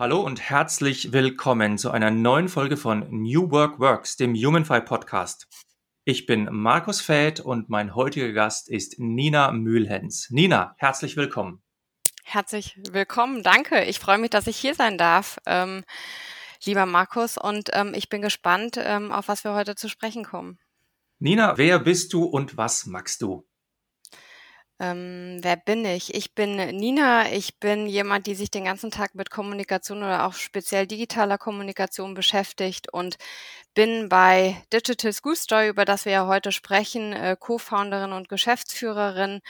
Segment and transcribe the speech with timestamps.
[0.00, 5.46] Hallo und herzlich willkommen zu einer neuen Folge von New Work Works, dem Humanfy Podcast.
[6.06, 10.30] Ich bin Markus Fäth und mein heutiger Gast ist Nina Mühlhens.
[10.30, 11.62] Nina, herzlich willkommen.
[12.24, 13.84] Herzlich willkommen, danke.
[13.84, 15.84] Ich freue mich, dass ich hier sein darf, ähm,
[16.64, 20.58] lieber Markus, und ähm, ich bin gespannt, ähm, auf was wir heute zu sprechen kommen.
[21.18, 23.46] Nina, wer bist du und was magst du?
[24.80, 26.14] Ähm, wer bin ich?
[26.14, 27.30] Ich bin Nina.
[27.32, 32.14] Ich bin jemand, die sich den ganzen Tag mit Kommunikation oder auch speziell digitaler Kommunikation
[32.14, 33.16] beschäftigt und
[33.74, 39.40] bin bei Digital School Story, über das wir ja heute sprechen, äh, Co-Founderin und Geschäftsführerin.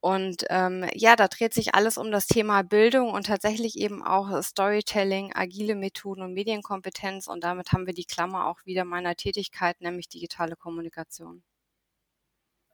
[0.00, 4.42] Und ähm, ja, da dreht sich alles um das Thema Bildung und tatsächlich eben auch
[4.42, 7.28] Storytelling, agile Methoden und Medienkompetenz.
[7.28, 11.42] Und damit haben wir die Klammer auch wieder meiner Tätigkeit, nämlich digitale Kommunikation.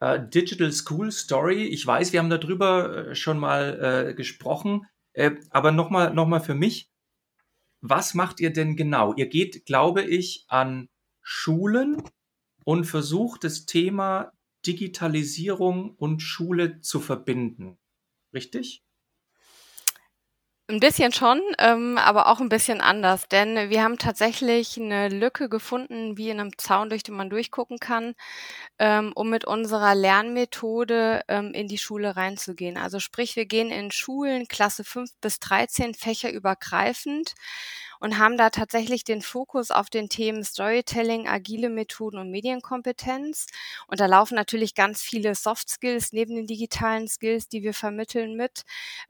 [0.02, 1.62] Uh, Digital School Story.
[1.62, 6.40] Ich weiß, wir haben darüber äh, schon mal äh, gesprochen, äh, aber nochmal noch mal
[6.40, 6.90] für mich,
[7.82, 9.14] was macht ihr denn genau?
[9.14, 10.88] Ihr geht, glaube ich, an
[11.20, 12.02] Schulen
[12.64, 14.32] und versucht das Thema
[14.66, 17.78] Digitalisierung und Schule zu verbinden.
[18.34, 18.82] Richtig?
[20.72, 25.50] Ein bisschen schon, ähm, aber auch ein bisschen anders, denn wir haben tatsächlich eine Lücke
[25.50, 28.14] gefunden, wie in einem Zaun, durch den man durchgucken kann,
[28.78, 32.78] ähm, um mit unserer Lernmethode ähm, in die Schule reinzugehen.
[32.78, 37.34] Also sprich, wir gehen in Schulen Klasse 5 bis 13 fächerübergreifend
[38.02, 43.46] und haben da tatsächlich den Fokus auf den Themen Storytelling, agile Methoden und Medienkompetenz.
[43.86, 48.34] Und da laufen natürlich ganz viele Soft Skills neben den digitalen Skills, die wir vermitteln
[48.34, 48.62] mit.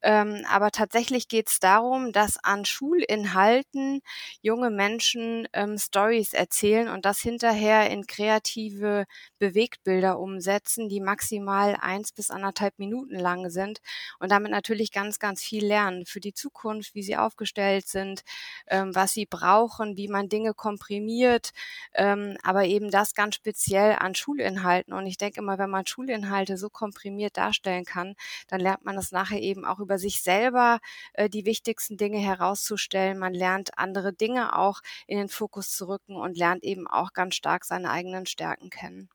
[0.02, 4.02] Ähm, aber tatsächlich geht es darum, dass an Schulinhalten
[4.42, 9.06] junge Menschen ähm, Stories erzählen und das hinterher in kreative
[9.38, 13.80] Bewegtbilder umsetzen, die maximal eins bis anderthalb Minuten lang sind
[14.18, 18.20] und damit natürlich ganz, ganz viel lernen für die Zukunft, wie sie aufgestellt sind,
[18.66, 21.50] ähm, ähm, was sie brauchen, wie man Dinge komprimiert,
[21.94, 24.92] ähm, aber eben das ganz speziell an Schulinhalten.
[24.92, 28.14] Und ich denke immer, wenn man Schulinhalte so komprimiert darstellen kann,
[28.48, 30.80] dann lernt man das nachher eben auch über sich selber
[31.14, 33.18] äh, die wichtigsten Dinge herauszustellen.
[33.18, 37.34] Man lernt andere Dinge auch in den Fokus zu rücken und lernt eben auch ganz
[37.34, 39.08] stark seine eigenen Stärken kennen.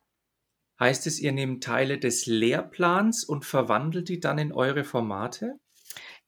[0.80, 5.60] Heißt es, ihr nehmt Teile des Lehrplans und verwandelt die dann in eure Formate?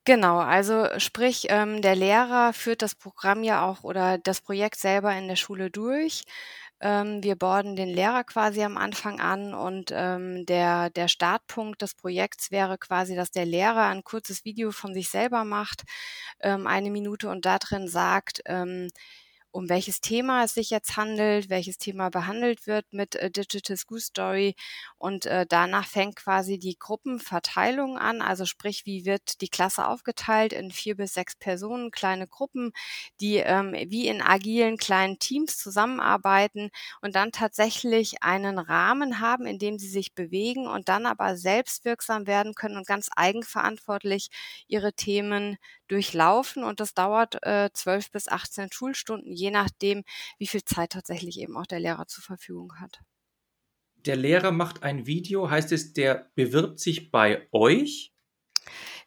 [0.06, 5.16] Genau, also sprich, ähm, der Lehrer führt das Programm ja auch oder das Projekt selber
[5.16, 6.24] in der Schule durch.
[6.82, 11.94] Ähm, wir borden den Lehrer quasi am Anfang an und ähm, der, der Startpunkt des
[11.94, 15.84] Projekts wäre quasi, dass der Lehrer ein kurzes Video von sich selber macht,
[16.42, 18.90] ähm, eine Minute und da drin sagt, ähm,
[19.52, 24.00] um welches Thema es sich jetzt handelt, welches Thema behandelt wird mit äh, Digital School
[24.00, 24.56] Story.
[24.98, 30.54] Und äh, danach fängt quasi die Gruppenverteilung an, also sprich, wie wird die Klasse aufgeteilt
[30.54, 32.72] in vier bis sechs Personen, kleine Gruppen,
[33.22, 36.70] die ähm, wie in agilen kleinen Teams zusammenarbeiten
[37.02, 42.28] und dann tatsächlich einen Rahmen haben, in dem sie sich bewegen und dann aber selbstwirksam
[42.28, 44.30] werden können und ganz eigenverantwortlich
[44.68, 45.58] ihre Themen
[45.90, 50.04] durchlaufen und das dauert äh, 12 bis 18 Schulstunden, je nachdem,
[50.38, 53.02] wie viel Zeit tatsächlich eben auch der Lehrer zur Verfügung hat.
[54.06, 58.14] Der Lehrer macht ein Video, heißt es, der bewirbt sich bei euch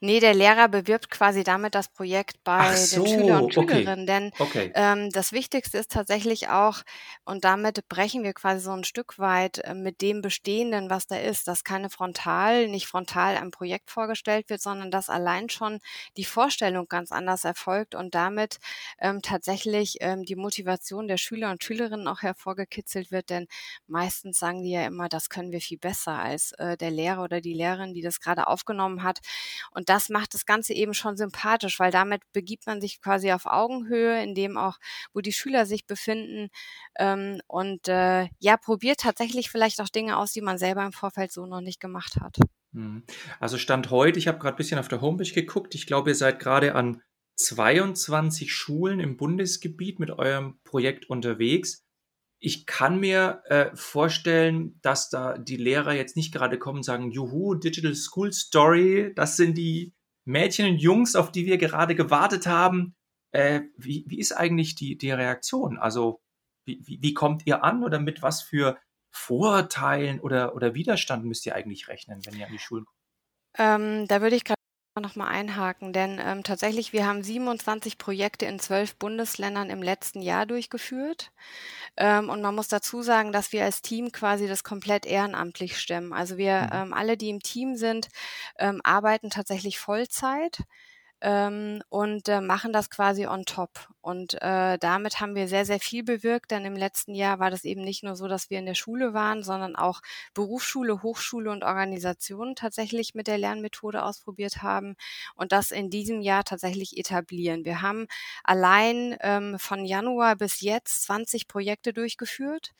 [0.01, 4.03] Nee, der Lehrer bewirbt quasi damit das Projekt bei so, den Schüler und Schülerinnen.
[4.03, 4.07] Okay.
[4.07, 4.73] Denn okay.
[4.75, 6.83] Ähm, das Wichtigste ist tatsächlich auch,
[7.25, 11.17] und damit brechen wir quasi so ein Stück weit äh, mit dem Bestehenden, was da
[11.17, 15.79] ist, dass keine frontal, nicht frontal ein Projekt vorgestellt wird, sondern dass allein schon
[16.17, 18.59] die Vorstellung ganz anders erfolgt und damit
[18.99, 23.31] ähm, tatsächlich ähm, die Motivation der Schüler und Schülerinnen auch hervorgekitzelt wird.
[23.31, 23.47] Denn
[23.87, 27.41] meistens sagen die ja immer, das können wir viel besser als äh, der Lehrer oder
[27.41, 29.21] die Lehrerin, die das gerade aufgenommen hat.
[29.73, 33.47] Und das macht das Ganze eben schon sympathisch, weil damit begibt man sich quasi auf
[33.47, 34.79] Augenhöhe, in dem auch,
[35.13, 36.49] wo die Schüler sich befinden
[36.99, 41.33] ähm, und äh, ja, probiert tatsächlich vielleicht auch Dinge aus, die man selber im Vorfeld
[41.33, 42.39] so noch nicht gemacht hat.
[42.73, 43.05] Mhm.
[43.41, 46.15] Also Stand heute, ich habe gerade ein bisschen auf der Homepage geguckt, ich glaube, ihr
[46.15, 47.03] seid gerade an
[47.37, 51.82] 22 Schulen im Bundesgebiet mit eurem Projekt unterwegs
[52.45, 57.13] ich kann mir äh, vorstellen, dass da die Lehrer jetzt nicht gerade kommen und sagen,
[57.13, 59.95] juhu, Digital School Story, das sind die
[60.25, 62.97] Mädchen und Jungs, auf die wir gerade gewartet haben.
[63.31, 65.79] Äh, wie, wie ist eigentlich die, die Reaktion?
[65.79, 66.21] Also
[66.65, 68.77] wie, wie, wie kommt ihr an oder mit was für
[69.13, 72.99] Vorurteilen oder, oder Widerstand müsst ihr eigentlich rechnen, wenn ihr an die Schulen kommt?
[73.57, 74.62] Ähm, da würde ich gerade
[75.01, 80.21] noch mal einhaken, denn ähm, tatsächlich, wir haben 27 Projekte in zwölf Bundesländern im letzten
[80.21, 81.33] Jahr durchgeführt.
[81.97, 86.13] Ähm, und man muss dazu sagen, dass wir als Team quasi das komplett ehrenamtlich stemmen.
[86.13, 86.71] Also wir mhm.
[86.73, 88.09] ähm, alle, die im Team sind,
[88.59, 90.59] ähm, arbeiten tatsächlich Vollzeit
[91.23, 93.89] ähm, und äh, machen das quasi on top.
[94.01, 97.65] Und äh, damit haben wir sehr, sehr viel bewirkt, denn im letzten Jahr war das
[97.65, 100.03] eben nicht nur so, dass wir in der Schule waren, sondern auch
[100.35, 104.97] Berufsschule, Hochschule und Organisationen tatsächlich mit der Lernmethode ausprobiert haben
[105.37, 107.65] und das in diesem Jahr tatsächlich etablieren.
[107.65, 108.09] Wir haben
[108.43, 112.75] allein ähm, von Januar bis jetzt 20 Projekte durchgeführt.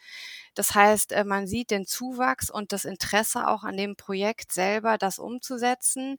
[0.55, 4.99] Das heißt, äh, man sieht den Zuwachs und das Interesse auch an dem Projekt selber,
[4.99, 6.19] das umzusetzen.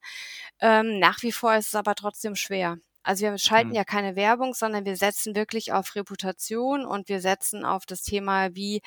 [0.61, 2.77] Ähm, nach wie vor ist es aber trotzdem schwer.
[3.03, 3.75] Also wir schalten mhm.
[3.75, 8.55] ja keine Werbung, sondern wir setzen wirklich auf Reputation und wir setzen auf das Thema,
[8.55, 8.81] wie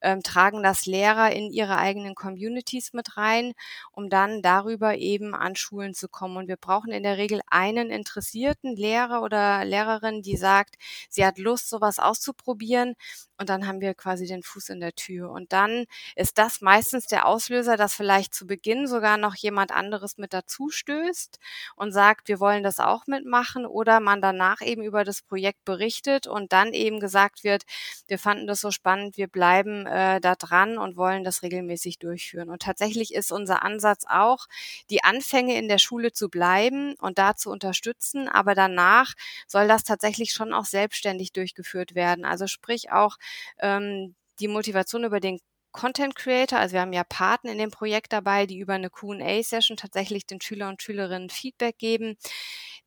[0.00, 3.52] ähm, tragen das Lehrer in ihre eigenen Communities mit rein,
[3.92, 6.38] um dann darüber eben an Schulen zu kommen.
[6.38, 10.76] Und wir brauchen in der Regel einen interessierten Lehrer oder Lehrerin, die sagt,
[11.10, 12.94] sie hat Lust, sowas auszuprobieren.
[13.38, 15.30] Und dann haben wir quasi den Fuß in der Tür.
[15.30, 15.84] Und dann
[16.16, 20.70] ist das meistens der Auslöser, dass vielleicht zu Beginn sogar noch jemand anderes mit dazu
[20.70, 21.38] stößt
[21.76, 25.64] und sagt, wir wollen das auch mitmachen machen oder man danach eben über das Projekt
[25.64, 27.62] berichtet und dann eben gesagt wird,
[28.08, 32.50] wir fanden das so spannend, wir bleiben äh, da dran und wollen das regelmäßig durchführen.
[32.50, 34.46] Und tatsächlich ist unser Ansatz auch,
[34.90, 39.14] die Anfänge in der Schule zu bleiben und da zu unterstützen, aber danach
[39.46, 42.24] soll das tatsächlich schon auch selbstständig durchgeführt werden.
[42.24, 43.16] Also sprich auch
[43.60, 45.38] ähm, die Motivation über den
[45.72, 49.76] Content Creator, also wir haben ja Paten in dem Projekt dabei, die über eine Q&A-Session
[49.76, 52.16] tatsächlich den Schüler und Schülerinnen Feedback geben.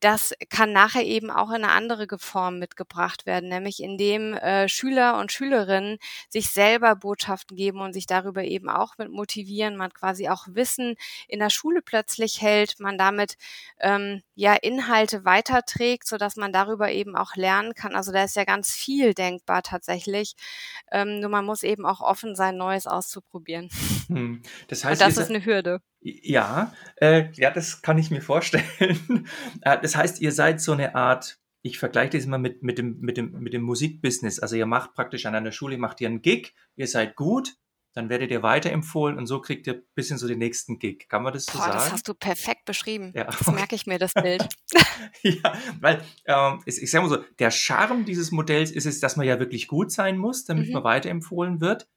[0.02, 5.20] Das kann nachher eben auch in eine andere Form mitgebracht werden, nämlich indem äh, Schüler
[5.20, 10.28] und Schülerinnen sich selber Botschaften geben und sich darüber eben auch mit motivieren, man quasi
[10.28, 10.96] auch Wissen
[11.28, 13.38] in der Schule plötzlich hält, man damit
[13.80, 17.96] ähm, ja Inhalte weiterträgt, so dass man darüber eben auch lernen kann.
[17.96, 20.36] Also da ist ja ganz viel denkbar tatsächlich.
[20.92, 23.70] Ähm, nur man muss eben auch offen sein, neu Neues auszuprobieren.
[24.08, 24.42] Hm.
[24.68, 25.82] Das heißt, Und das ist eine Hürde.
[26.02, 28.66] Ja, äh, ja, das kann ich mir vorstellen.
[29.62, 33.00] Äh, das heißt, ihr seid so eine Art, ich vergleiche das immer mit, mit, dem,
[33.00, 34.40] mit, dem, mit dem Musikbusiness.
[34.40, 37.56] Also ihr macht praktisch an einer Schule, macht ihr einen Gig, ihr seid gut,
[37.94, 41.08] dann werdet ihr weiterempfohlen und so kriegt ihr ein bisschen so den nächsten Gig.
[41.10, 41.74] Kann man das so Boah, sagen?
[41.74, 43.12] Das hast du perfekt beschrieben.
[43.14, 43.26] Ja.
[43.26, 44.48] Das merke ich mir, das Bild.
[45.22, 49.18] ja, weil ähm, ich, ich sage mal so, der Charme dieses Modells ist es, dass
[49.18, 50.74] man ja wirklich gut sein muss, damit mhm.
[50.74, 51.88] man weiterempfohlen wird.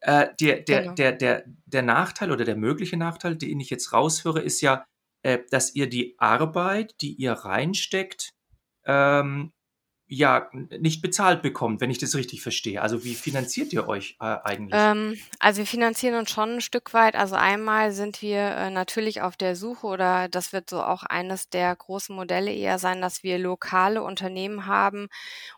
[0.00, 0.94] Äh, der, der, genau.
[0.94, 4.84] der, der, der Nachteil oder der mögliche Nachteil, den ich jetzt raushöre, ist ja,
[5.22, 8.30] äh, dass ihr die Arbeit, die ihr reinsteckt,
[8.84, 9.52] ähm,
[10.08, 12.80] ja nicht bezahlt bekommt, wenn ich das richtig verstehe.
[12.80, 14.80] Also wie finanziert ihr euch äh, eigentlich?
[14.80, 17.14] Ähm, also wir finanzieren uns schon ein Stück weit.
[17.14, 21.50] Also einmal sind wir äh, natürlich auf der Suche oder das wird so auch eines
[21.50, 25.08] der großen Modelle eher sein, dass wir lokale Unternehmen haben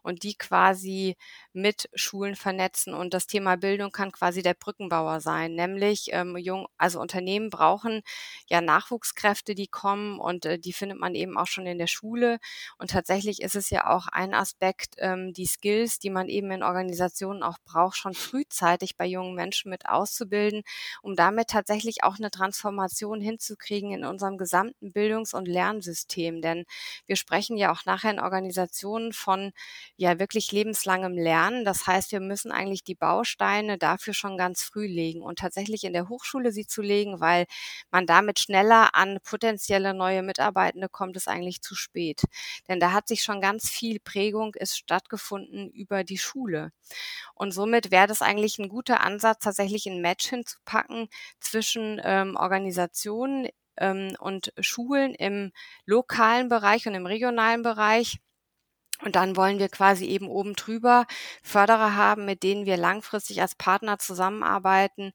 [0.03, 1.17] und die quasi
[1.53, 2.93] mit Schulen vernetzen.
[2.93, 8.03] Und das Thema Bildung kann quasi der Brückenbauer sein, nämlich ähm, jung, also Unternehmen brauchen
[8.49, 12.39] ja Nachwuchskräfte, die kommen und äh, die findet man eben auch schon in der Schule.
[12.79, 16.63] Und tatsächlich ist es ja auch ein Aspekt, ähm, die Skills, die man eben in
[16.63, 20.63] Organisationen auch braucht, schon frühzeitig bei jungen Menschen mit auszubilden,
[21.03, 26.41] um damit tatsächlich auch eine Transformation hinzukriegen in unserem gesamten Bildungs- und Lernsystem.
[26.43, 26.65] Denn
[27.07, 29.53] wir sprechen ja auch nachher in Organisationen von
[29.97, 31.65] ja wirklich lebenslangem Lernen.
[31.65, 35.93] Das heißt, wir müssen eigentlich die Bausteine dafür schon ganz früh legen und tatsächlich in
[35.93, 37.47] der Hochschule sie zu legen, weil
[37.91, 42.23] man damit schneller an potenzielle neue Mitarbeitende kommt, ist eigentlich zu spät.
[42.69, 46.73] Denn da hat sich schon ganz viel Prägung Bewegung ist stattgefunden über die Schule.
[47.35, 51.09] Und somit wäre das eigentlich ein guter Ansatz, tatsächlich ein Match hinzupacken
[51.41, 55.53] zwischen ähm, Organisationen ähm, und Schulen im
[55.87, 58.21] lokalen Bereich und im regionalen Bereich
[59.03, 61.07] und dann wollen wir quasi eben oben drüber
[61.43, 65.13] Förderer haben, mit denen wir langfristig als Partner zusammenarbeiten,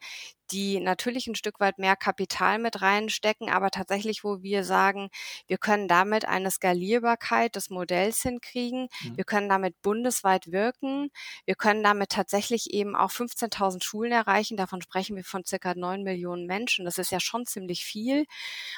[0.52, 5.10] die natürlich ein Stück weit mehr Kapital mit reinstecken, aber tatsächlich, wo wir sagen,
[5.48, 9.18] wir können damit eine Skalierbarkeit des Modells hinkriegen, mhm.
[9.18, 11.10] wir können damit bundesweit wirken,
[11.46, 16.04] wir können damit tatsächlich eben auch 15.000 Schulen erreichen, davon sprechen wir von circa 9
[16.04, 18.26] Millionen Menschen, das ist ja schon ziemlich viel.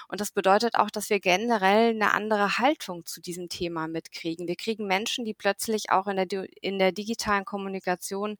[0.07, 4.47] Und das bedeutet auch, dass wir generell eine andere Haltung zu diesem Thema mitkriegen.
[4.47, 8.37] Wir kriegen Menschen, die plötzlich auch in der, in der digitalen Kommunikation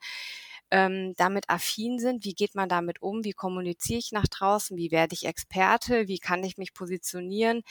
[0.72, 2.26] ähm, damit affin sind.
[2.26, 3.24] Wie geht man damit um?
[3.24, 4.78] Wie kommuniziere ich nach draußen?
[4.78, 6.08] Wie werde ich Experte?
[6.08, 7.64] Wie kann ich mich positionieren?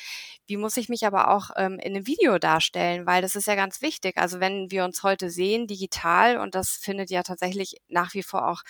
[0.46, 3.06] Wie muss ich mich aber auch ähm, in einem Video darstellen?
[3.06, 4.16] Weil das ist ja ganz wichtig.
[4.18, 8.48] Also wenn wir uns heute sehen, digital, und das findet ja tatsächlich nach wie vor
[8.48, 8.62] auch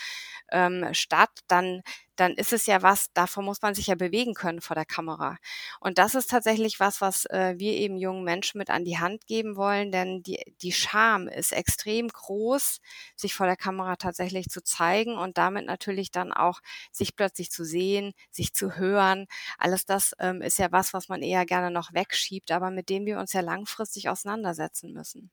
[0.50, 1.83] ähm, statt, dann
[2.17, 5.37] dann ist es ja was, davor muss man sich ja bewegen können vor der Kamera.
[5.81, 9.27] Und das ist tatsächlich was, was äh, wir eben jungen Menschen mit an die Hand
[9.27, 12.81] geben wollen, denn die, die Scham ist extrem groß,
[13.17, 16.61] sich vor der Kamera tatsächlich zu zeigen und damit natürlich dann auch
[16.93, 19.27] sich plötzlich zu sehen, sich zu hören.
[19.59, 23.07] Alles das ähm, ist ja was, was man eher gerne noch wegschiebt, aber mit dem
[23.07, 25.31] wir uns ja langfristig auseinandersetzen müssen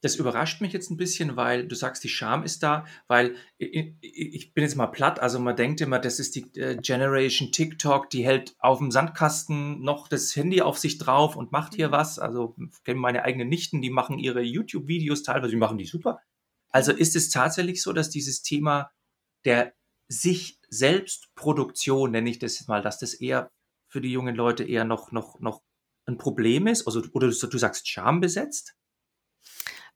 [0.00, 4.54] das überrascht mich jetzt ein bisschen, weil du sagst, die Scham ist da, weil ich
[4.54, 8.24] bin jetzt mal platt, also man denkt immer, das ist die äh, Generation TikTok, die
[8.24, 11.92] hält auf dem Sandkasten noch das Handy auf sich drauf und macht hier mhm.
[11.92, 12.18] was.
[12.18, 16.20] Also ich kenne meine eigenen Nichten, die machen ihre YouTube-Videos teilweise, die machen die super.
[16.70, 18.90] Also ist es tatsächlich so, dass dieses Thema
[19.44, 19.74] der
[20.08, 23.50] sich selbst Produktion, nenne ich das jetzt mal, dass das eher
[23.88, 25.62] für die jungen Leute eher noch, noch, noch
[26.06, 26.86] ein Problem ist?
[26.86, 28.74] Also, oder du, sagst schambesetzt?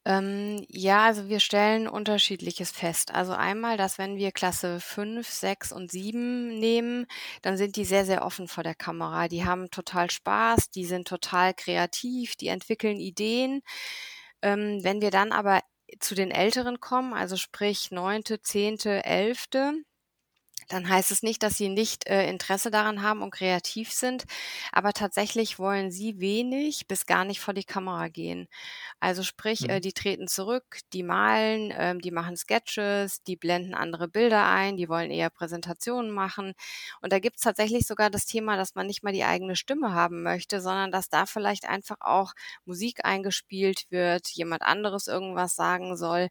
[0.05, 3.13] Ähm, ja, also wir stellen Unterschiedliches fest.
[3.13, 7.05] Also einmal, dass wenn wir Klasse 5, 6 und 7 nehmen,
[7.41, 9.29] dann sind die sehr, sehr offen vor der Kamera.
[9.29, 13.61] Die haben total Spaß, die sind total kreativ, die entwickeln Ideen.
[14.41, 15.61] Ähm, wenn wir dann aber
[15.99, 19.73] zu den Älteren kommen, also sprich neunte, zehnte, elfte,
[20.69, 24.25] dann heißt es nicht, dass sie nicht äh, Interesse daran haben und kreativ sind,
[24.71, 28.47] aber tatsächlich wollen sie wenig bis gar nicht vor die Kamera gehen.
[28.99, 29.81] Also sprich, äh, mhm.
[29.81, 34.89] die treten zurück, die malen, ähm, die machen Sketches, die blenden andere Bilder ein, die
[34.89, 36.53] wollen eher Präsentationen machen.
[37.01, 40.23] Und da gibt's tatsächlich sogar das Thema, dass man nicht mal die eigene Stimme haben
[40.23, 42.33] möchte, sondern dass da vielleicht einfach auch
[42.65, 46.29] Musik eingespielt wird, jemand anderes irgendwas sagen soll.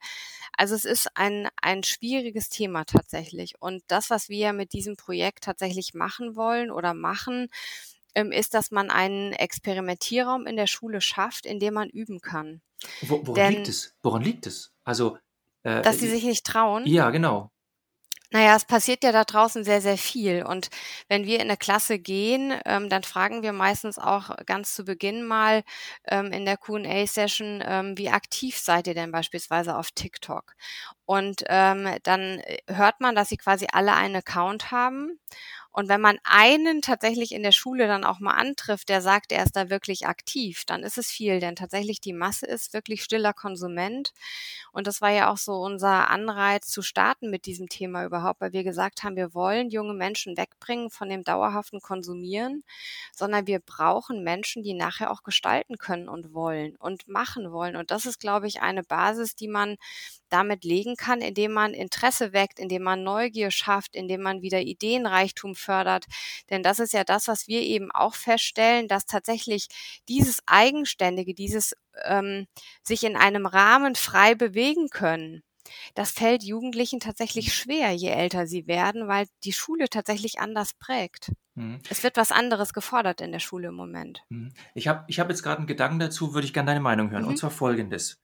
[0.56, 3.54] Also es ist ein, ein schwieriges Thema tatsächlich.
[3.60, 7.48] Und das, was wir mit diesem Projekt tatsächlich machen wollen oder machen,
[8.14, 12.60] ähm, ist, dass man einen Experimentierraum in der Schule schafft, in dem man üben kann.
[13.02, 13.94] Wo, woran Denn, liegt es?
[14.02, 14.72] Woran liegt es?
[14.84, 15.16] Also,
[15.62, 16.86] äh, dass sie sich nicht trauen.
[16.86, 17.50] Ja, genau.
[18.32, 20.42] Naja, es passiert ja da draußen sehr, sehr viel.
[20.44, 20.70] Und
[21.08, 25.22] wenn wir in eine Klasse gehen, ähm, dann fragen wir meistens auch ganz zu Beginn
[25.24, 25.62] mal
[26.08, 30.54] ähm, in der QA-Session, ähm, wie aktiv seid ihr denn beispielsweise auf TikTok?
[31.04, 35.18] Und ähm, dann äh, hört man, dass sie quasi alle einen Account haben.
[35.72, 39.42] Und wenn man einen tatsächlich in der Schule dann auch mal antrifft, der sagt, er
[39.44, 43.32] ist da wirklich aktiv, dann ist es viel, denn tatsächlich die Masse ist wirklich stiller
[43.32, 44.12] Konsument.
[44.72, 48.52] Und das war ja auch so unser Anreiz zu starten mit diesem Thema überhaupt, weil
[48.52, 52.64] wir gesagt haben, wir wollen junge Menschen wegbringen von dem dauerhaften Konsumieren,
[53.14, 57.76] sondern wir brauchen Menschen, die nachher auch gestalten können und wollen und machen wollen.
[57.76, 59.76] Und das ist, glaube ich, eine Basis, die man
[60.32, 65.54] damit legen kann, indem man Interesse weckt, indem man Neugier schafft, indem man wieder Ideenreichtum
[65.54, 66.06] fördert.
[66.50, 69.68] Denn das ist ja das, was wir eben auch feststellen, dass tatsächlich
[70.08, 71.74] dieses Eigenständige, dieses
[72.04, 72.46] ähm,
[72.82, 75.42] sich in einem Rahmen frei bewegen können,
[75.94, 81.32] das fällt Jugendlichen tatsächlich schwer, je älter sie werden, weil die Schule tatsächlich anders prägt.
[81.54, 81.80] Mhm.
[81.88, 84.22] Es wird was anderes gefordert in der Schule im Moment.
[84.28, 84.52] Mhm.
[84.74, 87.22] Ich habe ich hab jetzt gerade einen Gedanken dazu, würde ich gerne deine Meinung hören.
[87.22, 87.28] Mhm.
[87.28, 88.20] Und zwar folgendes.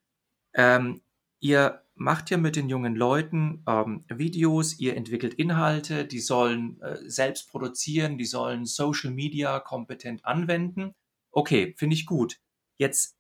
[0.54, 1.00] Ähm,
[1.40, 6.98] ihr macht ja mit den jungen Leuten ähm, Videos, ihr entwickelt Inhalte, die sollen äh,
[7.08, 10.94] selbst produzieren, die sollen Social Media kompetent anwenden.
[11.30, 12.40] Okay, finde ich gut.
[12.78, 13.16] Jetzt,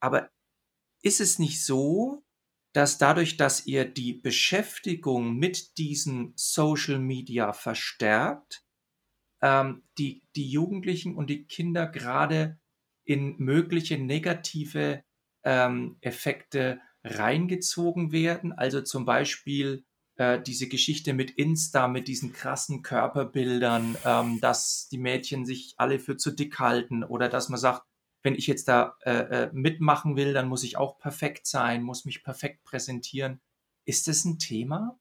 [0.00, 0.30] aber
[1.02, 2.24] ist es nicht so,
[2.72, 8.64] dass dadurch, dass ihr die Beschäftigung mit diesen Social Media verstärkt,
[9.42, 12.58] ähm, die, die Jugendlichen und die Kinder gerade
[13.04, 15.04] in mögliche negative
[15.44, 18.52] ähm, Effekte reingezogen werden.
[18.52, 19.84] Also zum Beispiel
[20.16, 25.98] äh, diese Geschichte mit Insta, mit diesen krassen Körperbildern, ähm, dass die Mädchen sich alle
[25.98, 27.82] für zu dick halten oder dass man sagt,
[28.22, 32.06] wenn ich jetzt da äh, äh mitmachen will, dann muss ich auch perfekt sein, muss
[32.06, 33.40] mich perfekt präsentieren.
[33.84, 34.98] Ist das ein Thema?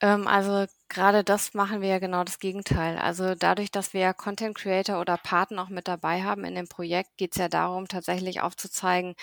[0.00, 2.98] Ähm, also gerade das machen wir ja genau das Gegenteil.
[2.98, 6.68] Also dadurch, dass wir ja Content Creator oder Paten auch mit dabei haben in dem
[6.68, 9.14] Projekt, geht es ja darum, tatsächlich aufzuzeigen,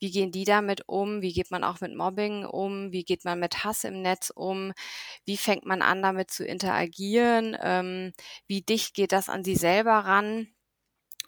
[0.00, 3.40] wie gehen die damit um, wie geht man auch mit Mobbing um, wie geht man
[3.40, 4.72] mit Hass im Netz um,
[5.24, 8.12] wie fängt man an, damit zu interagieren, ähm,
[8.46, 10.48] wie dicht geht das an sie selber ran.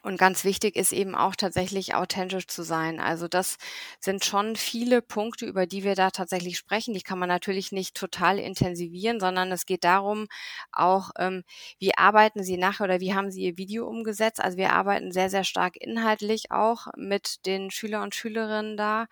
[0.04, 3.00] Und ganz wichtig ist eben auch tatsächlich authentisch zu sein.
[3.00, 3.56] Also das
[4.00, 6.92] sind schon viele Punkte, über die wir da tatsächlich sprechen.
[6.92, 10.26] Die kann man natürlich nicht total intensivieren, sondern es geht darum,
[10.72, 11.42] auch ähm,
[11.78, 14.40] wie arbeiten Sie nachher oder wie haben Sie Ihr Video umgesetzt.
[14.42, 19.06] Also wir arbeiten sehr, sehr stark inhaltlich auch mit den Schüler und Schülerinnen da.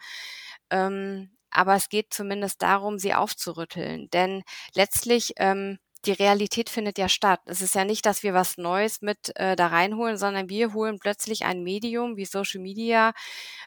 [0.71, 4.11] Ähm, aber es geht zumindest darum, sie aufzurütteln.
[4.11, 4.43] Denn
[4.75, 7.41] letztlich ähm, die Realität findet ja statt.
[7.47, 10.99] Es ist ja nicht, dass wir was Neues mit äh, da reinholen, sondern wir holen
[10.99, 13.13] plötzlich ein Medium wie Social Media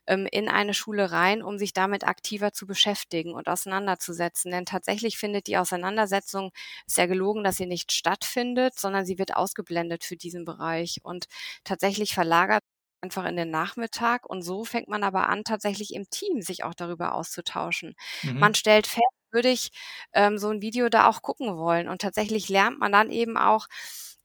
[0.07, 4.51] ähm, in eine Schule rein, um sich damit aktiver zu beschäftigen und auseinanderzusetzen.
[4.51, 6.51] Denn tatsächlich findet die Auseinandersetzung,
[6.87, 11.25] ist ja gelogen, dass sie nicht stattfindet, sondern sie wird ausgeblendet für diesen Bereich und
[11.63, 12.63] tatsächlich verlagert
[13.01, 16.73] einfach in den Nachmittag und so fängt man aber an, tatsächlich im Team sich auch
[16.73, 17.95] darüber auszutauschen.
[18.23, 18.39] Mhm.
[18.39, 19.03] Man stellt fest,
[19.35, 19.71] würde ich
[20.13, 21.89] ähm, so ein Video da auch gucken wollen.
[21.89, 23.67] Und tatsächlich lernt man dann eben auch,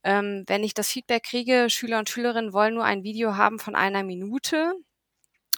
[0.05, 3.75] ähm, wenn ich das Feedback kriege, Schüler und Schülerinnen wollen nur ein Video haben von
[3.77, 4.73] einer Minute,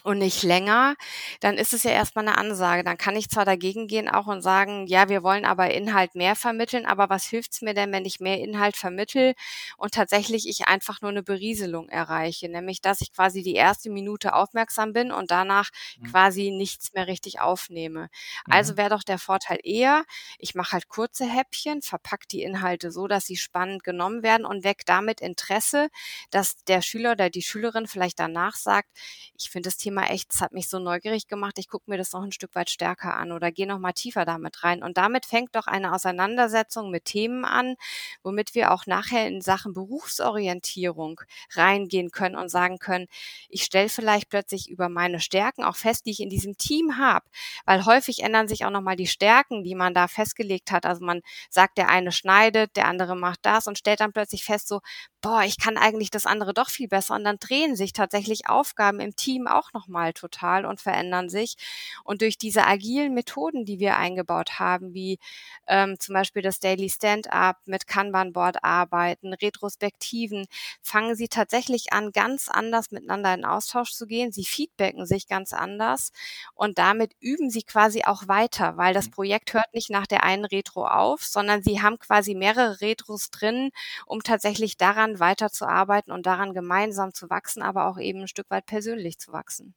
[0.03, 0.95] und nicht länger,
[1.41, 2.85] dann ist es ja erstmal eine Ansage.
[2.85, 6.37] Dann kann ich zwar dagegen gehen auch und sagen, ja, wir wollen aber Inhalt mehr
[6.37, 9.35] vermitteln, aber was hilft's mir denn, wenn ich mehr Inhalt vermittel
[9.77, 14.35] und tatsächlich ich einfach nur eine Berieselung erreiche, nämlich dass ich quasi die erste Minute
[14.35, 16.11] aufmerksam bin und danach mhm.
[16.11, 18.09] quasi nichts mehr richtig aufnehme.
[18.49, 18.77] Also mhm.
[18.79, 20.05] wäre doch der Vorteil eher,
[20.39, 24.65] ich mache halt kurze Häppchen, verpack die Inhalte so, dass sie spannend genommen werden und
[24.65, 25.89] weg damit Interesse,
[26.31, 28.89] dass der Schüler oder die Schülerin vielleicht danach sagt,
[29.37, 31.99] ich finde das Thema Thema echt, es hat mich so neugierig gemacht, ich gucke mir
[31.99, 34.83] das noch ein Stück weit stärker an oder gehe noch mal tiefer damit rein.
[34.83, 37.77] Und damit fängt doch eine Auseinandersetzung mit Themen an,
[38.23, 41.21] womit wir auch nachher in Sachen Berufsorientierung
[41.55, 43.07] reingehen können und sagen können,
[43.51, 47.27] ich stelle vielleicht plötzlich über meine Stärken auch fest, die ich in diesem Team habe.
[47.67, 50.87] Weil häufig ändern sich auch noch mal die Stärken, die man da festgelegt hat.
[50.87, 51.21] Also man
[51.51, 54.81] sagt, der eine schneidet, der andere macht das und stellt dann plötzlich fest, so,
[55.21, 57.15] boah, ich kann eigentlich das andere doch viel besser.
[57.15, 61.57] Und dann drehen sich tatsächlich Aufgaben im Team auch nochmal total und verändern sich.
[62.05, 65.19] Und durch diese agilen Methoden, die wir eingebaut haben, wie
[65.67, 70.47] ähm, zum Beispiel das Daily Stand-up, mit Kanban-Board arbeiten, Retrospektiven,
[70.81, 74.33] fangen sie tatsächlich an, ganz anders miteinander in Austausch zu gehen.
[74.33, 76.13] Sie feedbacken sich ganz anders
[76.55, 79.11] und damit üben sie quasi auch weiter, weil das mhm.
[79.13, 83.71] Projekt hört nicht nach der einen Retro auf, sondern sie haben quasi mehrere Retros drin,
[84.07, 88.51] um tatsächlich daran daran weiterzuarbeiten und daran gemeinsam zu wachsen, aber auch eben ein Stück
[88.51, 89.72] weit persönlich zu wachsen.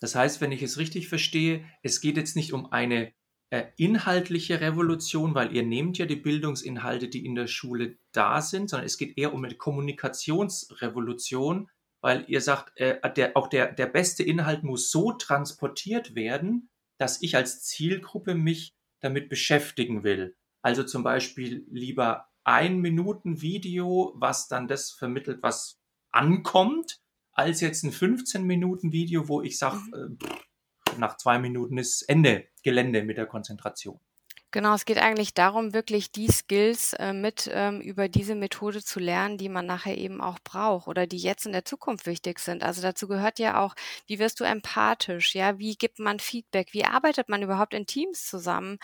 [0.00, 3.12] Das heißt, wenn ich es richtig verstehe, es geht jetzt nicht um eine
[3.50, 8.70] äh, inhaltliche Revolution, weil ihr nehmt ja die Bildungsinhalte, die in der Schule da sind,
[8.70, 11.68] sondern es geht eher um eine Kommunikationsrevolution,
[12.00, 17.20] weil ihr sagt, äh, der, auch der, der beste Inhalt muss so transportiert werden, dass
[17.22, 20.36] ich als Zielgruppe mich damit beschäftigen will.
[20.62, 25.78] Also zum Beispiel lieber ein Minuten Video, was dann das vermittelt, was
[26.10, 26.99] ankommt,
[27.32, 30.18] als jetzt ein 15 Minuten Video, wo ich sage, mhm.
[30.22, 34.00] äh, nach zwei Minuten ist Ende Gelände mit der Konzentration.
[34.52, 38.98] Genau, es geht eigentlich darum, wirklich die Skills äh, mit ähm, über diese Methode zu
[38.98, 42.64] lernen, die man nachher eben auch braucht oder die jetzt in der Zukunft wichtig sind.
[42.64, 43.76] Also dazu gehört ja auch,
[44.08, 45.36] wie wirst du empathisch?
[45.36, 46.72] Ja, wie gibt man Feedback?
[46.72, 48.78] Wie arbeitet man überhaupt in Teams zusammen?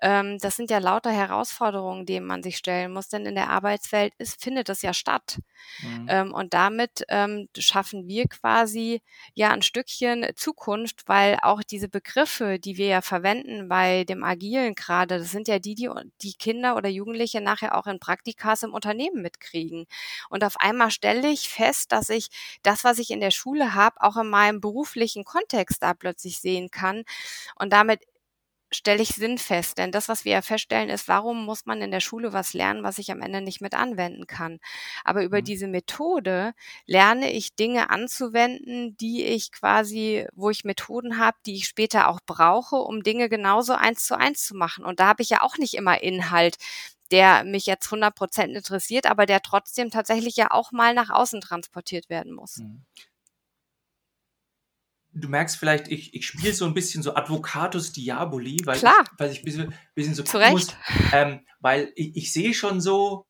[0.00, 4.14] Ähm, das sind ja lauter Herausforderungen, denen man sich stellen muss, denn in der Arbeitswelt
[4.18, 5.38] ist, findet das ja statt.
[5.80, 6.06] Mhm.
[6.08, 9.02] Ähm, und damit ähm, schaffen wir quasi
[9.34, 14.76] ja ein Stückchen Zukunft, weil auch diese Begriffe, die wir ja verwenden bei dem agilen
[14.76, 15.18] Kram, gerade.
[15.18, 15.88] Das sind ja die, die
[16.22, 19.86] die Kinder oder Jugendliche nachher auch in Praktikas im Unternehmen mitkriegen.
[20.28, 22.28] Und auf einmal stelle ich fest, dass ich
[22.62, 26.70] das, was ich in der Schule habe, auch in meinem beruflichen Kontext da plötzlich sehen
[26.70, 27.04] kann.
[27.56, 28.00] Und damit
[28.72, 29.78] stelle ich Sinn fest.
[29.78, 32.82] Denn das, was wir ja feststellen, ist, warum muss man in der Schule was lernen,
[32.82, 34.60] was ich am Ende nicht mit anwenden kann.
[35.04, 35.44] Aber über mhm.
[35.44, 36.52] diese Methode
[36.86, 42.20] lerne ich Dinge anzuwenden, die ich quasi, wo ich Methoden habe, die ich später auch
[42.24, 44.84] brauche, um Dinge genauso eins zu eins zu machen.
[44.84, 46.56] Und da habe ich ja auch nicht immer Inhalt
[47.12, 51.40] der mich jetzt 100 Prozent interessiert, aber der trotzdem tatsächlich ja auch mal nach außen
[51.40, 52.58] transportiert werden muss.
[52.58, 52.84] Mhm
[55.20, 59.02] du merkst vielleicht, ich, ich spiele so ein bisschen so Advocatus Diaboli, weil, Klar.
[59.04, 60.52] Ich, weil ich ein bisschen, bisschen so Zurecht.
[60.52, 60.76] muss.
[61.12, 63.26] Ähm, weil ich, ich sehe schon so,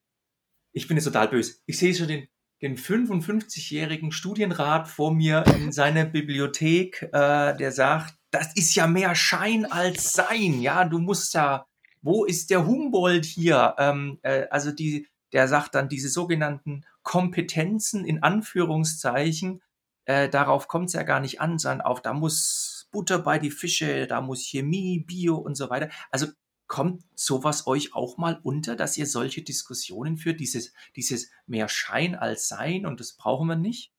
[0.73, 2.27] ich bin jetzt total böse, ich sehe schon den,
[2.61, 9.15] den 55-jährigen Studienrat vor mir in seiner Bibliothek, äh, der sagt, das ist ja mehr
[9.15, 11.65] Schein als Sein, ja, du musst ja,
[12.01, 13.75] wo ist der Humboldt hier?
[13.77, 19.61] Ähm, äh, also die, der sagt dann diese sogenannten Kompetenzen in Anführungszeichen,
[20.05, 23.51] äh, darauf kommt es ja gar nicht an, sondern auf, da muss Butter bei die
[23.51, 25.89] Fische, da muss Chemie, Bio und so weiter.
[26.11, 26.27] Also
[26.67, 32.15] kommt sowas euch auch mal unter, dass ihr solche Diskussionen führt, dieses, dieses mehr Schein
[32.15, 33.91] als Sein und das brauchen wir nicht?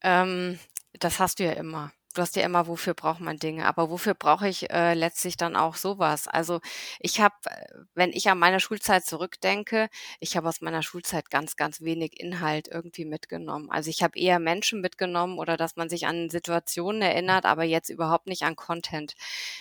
[0.00, 0.58] Ähm,
[0.98, 1.92] das hast du ja immer.
[2.12, 5.56] Du hast ja immer, wofür braucht man Dinge, aber wofür brauche ich äh, letztlich dann
[5.56, 6.28] auch sowas?
[6.28, 6.60] Also
[7.00, 9.88] ich habe, äh, wenn ich an meine Schulzeit zurückdenke,
[10.20, 13.70] ich habe aus meiner Schulzeit ganz, ganz wenig Inhalt irgendwie mitgenommen.
[13.70, 17.88] Also ich habe eher Menschen mitgenommen oder dass man sich an Situationen erinnert, aber jetzt
[17.88, 19.14] überhaupt nicht an Content.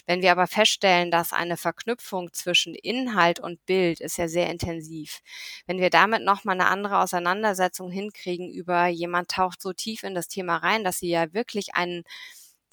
[0.06, 5.22] Wenn wir aber feststellen, dass eine Verknüpfung zwischen Inhalt und Bild ist ja sehr intensiv.
[5.68, 10.28] Wenn wir damit nochmal eine andere Auseinandersetzung hinkriegen über jemand taucht so tief in das
[10.28, 12.04] Thema rein, dass sie ja wirklich einen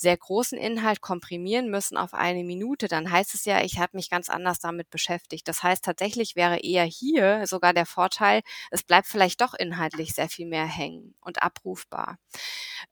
[0.01, 4.11] sehr großen Inhalt komprimieren müssen auf eine Minute, dann heißt es ja, ich habe mich
[4.11, 5.49] ganz anders damit beschäftigt.
[5.49, 10.29] Das heißt, tatsächlich wäre eher hier sogar der Vorteil, es bleibt vielleicht doch inhaltlich sehr
[10.29, 12.19] viel mehr hängen und abrufbar.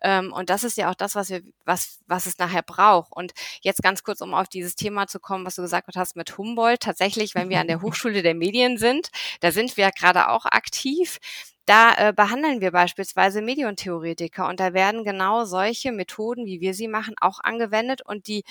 [0.03, 3.12] Ähm, und das ist ja auch das, was wir, was, was es nachher braucht.
[3.12, 6.37] Und jetzt ganz kurz, um auf dieses Thema zu kommen, was du gesagt hast mit
[6.37, 6.83] Humboldt.
[6.83, 11.19] Tatsächlich, wenn wir an der Hochschule der Medien sind, da sind wir gerade auch aktiv.
[11.66, 16.87] Da äh, behandeln wir beispielsweise Medientheoretiker und da werden genau solche Methoden, wie wir sie
[16.88, 18.44] machen, auch angewendet und die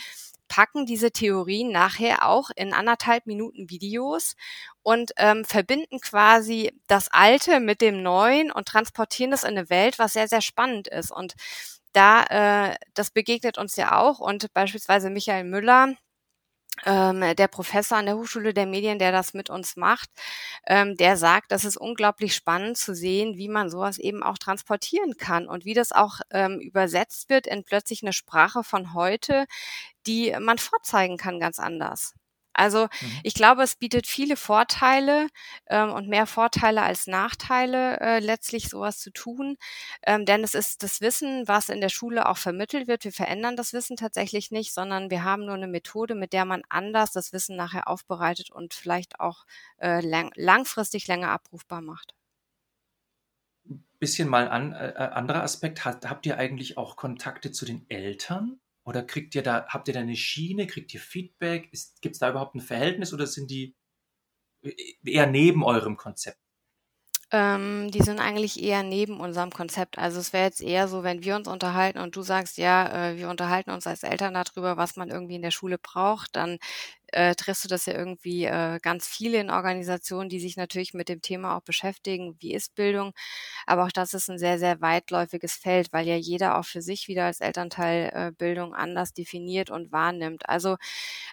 [0.50, 4.36] packen diese Theorien nachher auch in anderthalb Minuten Videos
[4.84, 9.98] und ähm, verbinden quasi das Alte mit dem Neuen und transportieren das in eine Welt,
[9.98, 11.12] was sehr, sehr spannend ist.
[11.12, 11.34] Und
[11.94, 12.24] da,
[12.72, 15.96] äh, das begegnet uns ja auch und beispielsweise Michael Müller,
[16.86, 20.10] ähm, der Professor an der Hochschule der Medien, der das mit uns macht,
[20.68, 25.18] ähm, der sagt, das ist unglaublich spannend zu sehen, wie man sowas eben auch transportieren
[25.18, 29.46] kann und wie das auch ähm, übersetzt wird in plötzlich eine Sprache von heute,
[30.08, 32.14] die man vorzeigen kann ganz anders.
[32.56, 33.20] Also mhm.
[33.24, 35.28] ich glaube, es bietet viele Vorteile
[35.68, 39.58] ähm, und mehr Vorteile als Nachteile, äh, letztlich sowas zu tun.
[40.04, 43.04] Ähm, denn es ist das Wissen, was in der Schule auch vermittelt wird.
[43.04, 46.64] Wir verändern das Wissen tatsächlich nicht, sondern wir haben nur eine Methode, mit der man
[46.70, 49.46] anders das Wissen nachher aufbereitet und vielleicht auch
[49.78, 52.14] äh, lang langfristig länger abrufbar macht.
[54.00, 55.86] Bisschen mal an, äh, anderer Aspekt.
[55.86, 58.60] Hat, habt ihr eigentlich auch Kontakte zu den Eltern?
[58.86, 61.72] Oder kriegt ihr da, habt ihr da eine Schiene, kriegt ihr Feedback?
[62.02, 63.76] Gibt es da überhaupt ein Verhältnis oder sind die
[65.04, 66.40] eher neben eurem Konzept?
[67.32, 69.98] Ähm, die sind eigentlich eher neben unserem Konzept.
[69.98, 73.18] Also es wäre jetzt eher so, wenn wir uns unterhalten und du sagst, ja, äh,
[73.18, 76.60] wir unterhalten uns als Eltern darüber, was man irgendwie in der Schule braucht, dann
[77.16, 81.10] äh, triffst du das ja irgendwie äh, ganz viele in Organisationen, die sich natürlich mit
[81.10, 83.14] dem Thema auch beschäftigen, wie ist Bildung.
[83.66, 87.08] Aber auch das ist ein sehr, sehr weitläufiges Feld, weil ja jeder auch für sich
[87.08, 90.48] wieder als Elternteil äh, Bildung anders definiert und wahrnimmt.
[90.50, 90.78] Also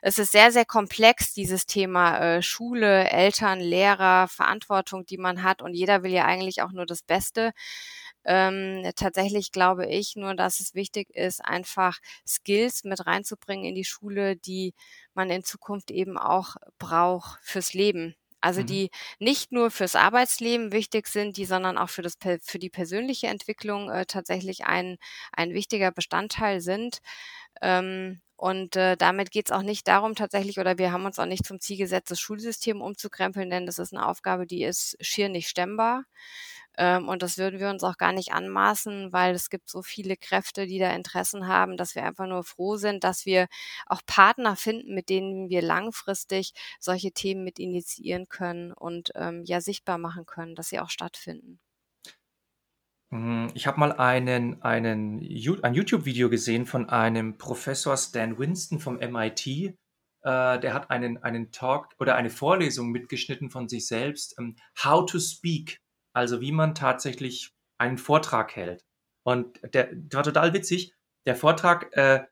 [0.03, 5.63] es ist sehr, sehr komplex, dieses Thema äh, Schule, Eltern, Lehrer, Verantwortung, die man hat.
[5.63, 7.53] Und jeder will ja eigentlich auch nur das Beste.
[8.25, 13.85] Ähm, tatsächlich glaube ich nur, dass es wichtig ist, einfach Skills mit reinzubringen in die
[13.85, 14.75] Schule, die
[15.15, 18.15] man in Zukunft eben auch braucht fürs Leben.
[18.41, 18.67] Also mhm.
[18.67, 23.29] die nicht nur fürs Arbeitsleben wichtig sind, die, sondern auch für das für die persönliche
[23.29, 24.99] Entwicklung äh, tatsächlich ein
[25.33, 26.99] ein wichtiger Bestandteil sind.
[27.63, 31.27] Ähm, und äh, damit geht es auch nicht darum tatsächlich, oder wir haben uns auch
[31.27, 35.29] nicht zum Ziel gesetzt, das Schulsystem umzukrempeln, denn das ist eine Aufgabe, die ist schier
[35.29, 36.05] nicht stemmbar.
[36.79, 40.17] Ähm, und das würden wir uns auch gar nicht anmaßen, weil es gibt so viele
[40.17, 43.49] Kräfte, die da Interessen haben, dass wir einfach nur froh sind, dass wir
[43.87, 49.61] auch Partner finden, mit denen wir langfristig solche Themen mit initiieren können und ähm, ja
[49.61, 51.61] sichtbar machen können, dass sie auch stattfinden.
[53.13, 55.21] Hm, ich habe mal einen, einen,
[55.63, 59.47] ein YouTube-Video gesehen von einem Professor Stan Winston vom MIT.
[59.47, 59.75] Äh,
[60.23, 65.19] der hat einen, einen Talk oder eine Vorlesung mitgeschnitten von sich selbst, ähm, How to
[65.19, 68.85] Speak also wie man tatsächlich einen Vortrag hält.
[69.25, 70.95] Und der, der war total witzig.
[71.27, 72.25] Der Vortrag, äh,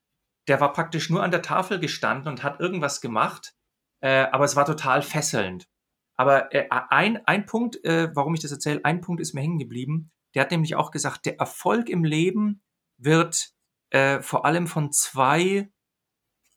[0.49, 3.55] der war praktisch nur an der Tafel gestanden und hat irgendwas gemacht,
[4.01, 5.69] äh, aber es war total fesselnd.
[6.17, 9.59] Aber äh, ein, ein Punkt, äh, warum ich das erzähle, ein Punkt ist mir hängen
[9.59, 10.11] geblieben.
[10.35, 12.63] Der hat nämlich auch gesagt, der Erfolg im Leben
[12.99, 13.53] wird
[13.91, 15.71] äh, vor allem von zwei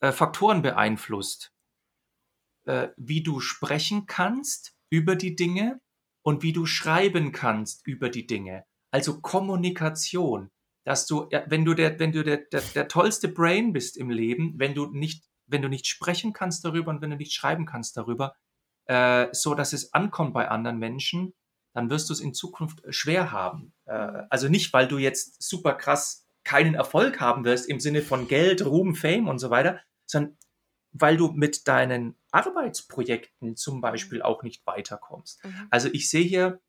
[0.01, 1.53] äh, Faktoren beeinflusst.
[2.65, 5.81] Äh, wie du sprechen kannst über die Dinge
[6.23, 8.65] und wie du schreiben kannst über die Dinge.
[8.91, 10.49] Also Kommunikation,
[10.85, 14.53] dass du, wenn du der, wenn du der, der, der tollste Brain bist im Leben,
[14.57, 17.97] wenn du nicht, wenn du nicht sprechen kannst darüber und wenn du nicht schreiben kannst
[17.97, 18.35] darüber,
[18.85, 21.33] äh, so dass es ankommt bei anderen Menschen,
[21.73, 23.73] dann wirst du es in Zukunft schwer haben.
[23.85, 28.27] Äh, also nicht, weil du jetzt super krass keinen Erfolg haben wirst im Sinne von
[28.27, 30.37] Geld, Ruhm, Fame und so weiter, sondern
[30.93, 35.43] weil du mit deinen Arbeitsprojekten zum Beispiel auch nicht weiterkommst.
[35.43, 35.67] Mhm.
[35.69, 36.59] Also ich sehe hier ein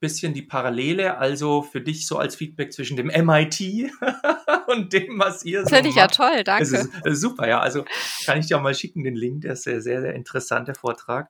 [0.00, 3.60] bisschen die Parallele, also für dich so als Feedback zwischen dem MIT
[4.68, 6.64] und dem, was ihr so Finde ich ja toll, danke.
[6.64, 7.60] Das ist, das ist, super, ja.
[7.60, 7.84] Also
[8.24, 11.28] kann ich dir auch mal schicken, den Link, der ist sehr, sehr, sehr interessanter Vortrag.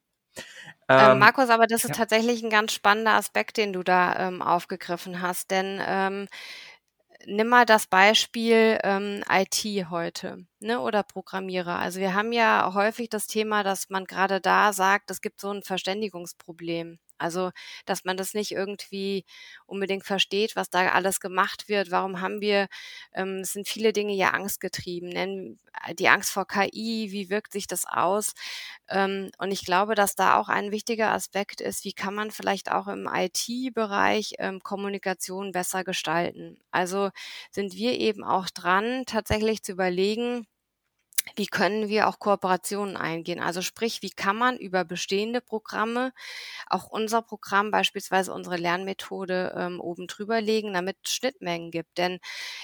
[0.89, 1.97] Ähm, ähm, Markus, aber das ist ja.
[1.97, 6.29] tatsächlich ein ganz spannender Aspekt, den du da ähm, aufgegriffen hast, denn ähm,
[7.27, 11.79] nimm mal das Beispiel ähm, IT heute ne, oder Programmierer.
[11.79, 15.51] Also wir haben ja häufig das Thema, dass man gerade da sagt, es gibt so
[15.51, 16.99] ein Verständigungsproblem.
[17.23, 17.51] Also,
[17.87, 19.25] dass man das nicht irgendwie
[19.67, 21.91] unbedingt versteht, was da alles gemacht wird.
[21.91, 22.69] Warum haben wir,
[23.15, 25.09] ähm, es sind viele Dinge ja angstgetrieben.
[25.11, 25.59] Nennen
[25.99, 28.35] die Angst vor KI, wie wirkt sich das aus?
[28.89, 32.71] Ähm, und ich glaube, dass da auch ein wichtiger Aspekt ist, wie kann man vielleicht
[32.71, 36.59] auch im IT-Bereich ähm, Kommunikation besser gestalten.
[36.71, 37.11] Also
[37.51, 40.47] sind wir eben auch dran, tatsächlich zu überlegen,
[41.37, 43.41] wie können wir auch Kooperationen eingehen?
[43.41, 46.13] Also sprich, wie kann man über bestehende Programme
[46.69, 51.99] auch unser Programm, beispielsweise unsere Lernmethode, ähm, oben drüber legen, damit es Schnittmengen gibt?
[51.99, 52.19] Denn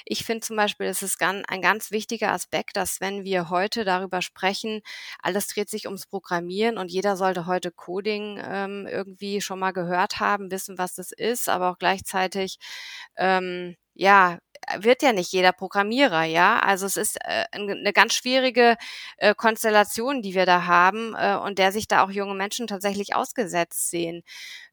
[0.05, 3.85] ich finde zum Beispiel, es ist gan ein ganz wichtiger Aspekt, dass wenn wir heute
[3.85, 4.83] darüber sprechen,
[5.23, 10.21] alles dreht sich ums Programmieren und jeder sollte heute Coding ähm, irgendwie schon mal gehört
[10.21, 12.59] haben, wissen, was das ist, aber auch gleichzeitig
[13.17, 14.39] ähm, ja,
[14.79, 16.61] wird ja nicht jeder Programmierer, ja.
[16.61, 18.77] Also es ist äh, eine ganz schwierige
[19.19, 23.15] äh, Konstellation, die wir da haben äh, und der sich da auch junge Menschen tatsächlich
[23.15, 24.23] ausgesetzt sehen.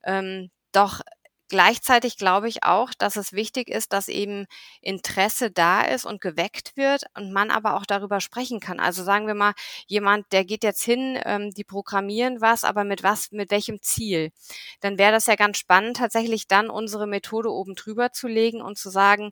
[0.04, 1.02] Ähm, doch
[1.50, 4.48] Gleichzeitig glaube ich auch, dass es wichtig ist, dass eben
[4.82, 8.80] Interesse da ist und geweckt wird und man aber auch darüber sprechen kann.
[8.80, 9.54] Also sagen wir mal,
[9.86, 14.32] jemand, der geht jetzt hin, ähm, die programmieren was, aber mit was, mit welchem Ziel?
[14.80, 18.80] Dann wäre das ja ganz spannend, tatsächlich dann unsere Methode oben drüber zu legen und
[18.80, 19.32] zu sagen,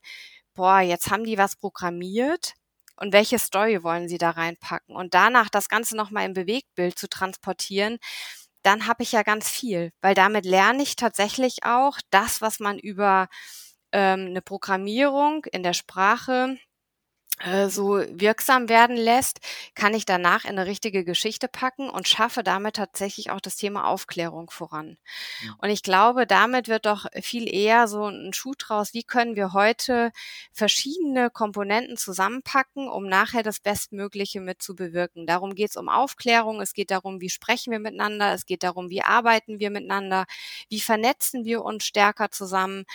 [0.54, 2.54] boah, jetzt haben die was programmiert
[2.98, 4.96] und welche Story wollen sie da reinpacken?
[4.96, 7.98] Und danach das Ganze nochmal im Bewegtbild zu transportieren,
[8.64, 12.80] dann habe ich ja ganz viel, weil damit lerne ich tatsächlich auch das, was man
[12.80, 13.28] über
[13.92, 16.58] ähm, eine Programmierung in der Sprache
[17.40, 19.40] äh, so wirksam werden lässt,
[19.76, 23.88] kann ich danach in eine richtige Geschichte packen und schaffe damit tatsächlich auch das Thema
[23.88, 24.98] Aufklärung voran.
[25.46, 25.56] Ja.
[25.58, 29.54] Und ich glaube, damit wird doch viel eher so ein Schuh draus, wie können wir
[29.54, 30.12] heute
[30.52, 35.26] verschiedene Komponenten zusammenpacken, um nachher das Bestmögliche mit zu bewirken.
[35.26, 38.90] Darum geht es um Aufklärung, es geht darum, wie sprechen wir miteinander, es geht darum,
[38.90, 40.26] wie arbeiten wir miteinander,
[40.70, 42.86] wie vernetzen wir uns stärker zusammen.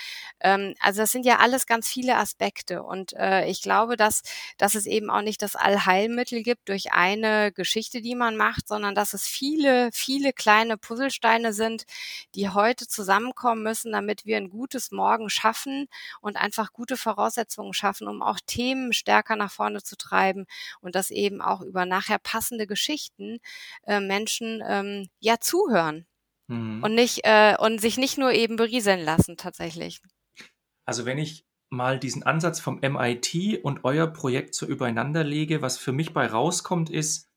[0.41, 2.83] Ähm, also das sind ja alles ganz viele Aspekte.
[2.83, 4.23] Und äh, ich glaube, dass
[4.57, 8.95] dass es eben auch nicht das Allheilmittel gibt durch eine Geschichte, die man macht, sondern
[8.95, 11.85] dass es viele, viele kleine Puzzlesteine sind,
[12.35, 15.89] die heute zusammenkommen müssen, damit wir ein gutes Morgen schaffen
[16.21, 20.47] und einfach gute Voraussetzungen schaffen, um auch Themen stärker nach vorne zu treiben
[20.81, 23.39] und dass eben auch über nachher passende Geschichten
[23.87, 26.07] äh, Menschen ähm, ja zuhören
[26.49, 26.83] mhm.
[26.83, 30.01] und nicht äh, und sich nicht nur eben berieseln lassen tatsächlich.
[30.85, 35.79] Also wenn ich mal diesen Ansatz vom MIT und euer Projekt so übereinander lege, was
[35.79, 37.29] für mich bei rauskommt, ist,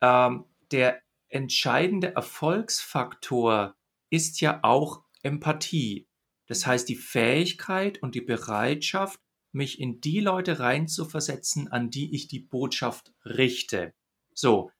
[0.00, 3.76] ähm, der entscheidende Erfolgsfaktor
[4.10, 6.06] ist ja auch Empathie.
[6.46, 9.20] Das heißt, die Fähigkeit und die Bereitschaft,
[9.52, 13.94] mich in die Leute reinzuversetzen, an die ich die Botschaft richte.
[14.34, 14.70] So.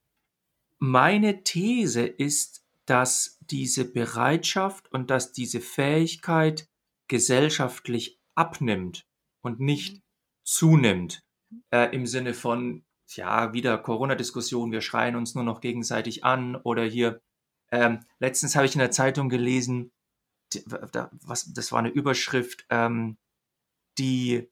[0.79, 6.69] Meine These ist, dass diese Bereitschaft und dass diese Fähigkeit
[7.09, 9.07] gesellschaftlich abnimmt
[9.43, 10.03] und nicht mhm.
[10.45, 11.23] zunimmt.
[11.71, 16.85] Äh, Im Sinne von, ja, wieder Corona-Diskussion, wir schreien uns nur noch gegenseitig an oder
[16.85, 17.21] hier,
[17.71, 19.93] ähm, letztens habe ich in der Zeitung gelesen,
[20.53, 23.19] die, da, was, das war eine Überschrift, ähm,
[23.99, 24.49] die,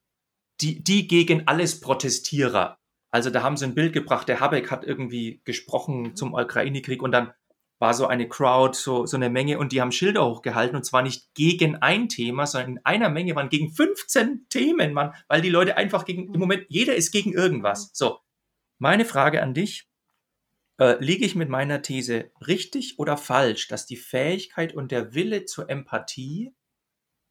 [0.61, 2.79] die, die gegen alles Protestierer.
[3.09, 6.15] Also da haben sie ein Bild gebracht, der Habeck hat irgendwie gesprochen mhm.
[6.15, 7.33] zum Ukraine-Krieg und dann
[7.79, 11.03] war so eine Crowd, so, so eine Menge und die haben Schilder hochgehalten und zwar
[11.03, 15.49] nicht gegen ein Thema, sondern in einer Menge waren gegen 15 Themen, Mann, weil die
[15.49, 17.91] Leute einfach gegen, im Moment, jeder ist gegen irgendwas.
[17.93, 18.19] So.
[18.79, 19.89] Meine Frage an dich,
[20.79, 25.45] äh, liege ich mit meiner These richtig oder falsch, dass die Fähigkeit und der Wille
[25.45, 26.55] zur Empathie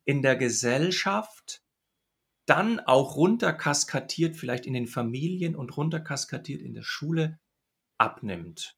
[0.04, 1.62] in der Gesellschaft
[2.46, 7.40] dann auch runterkaskadiert, vielleicht in den Familien und runterkaskadiert in der Schule
[7.98, 8.76] abnimmt?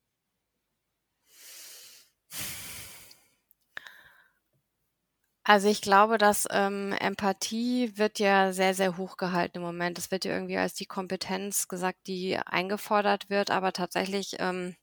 [5.49, 9.97] Also ich glaube, dass ähm, Empathie wird ja sehr, sehr hoch gehalten im Moment.
[9.97, 14.77] Das wird ja irgendwie als die Kompetenz gesagt, die eingefordert wird, aber tatsächlich ähm,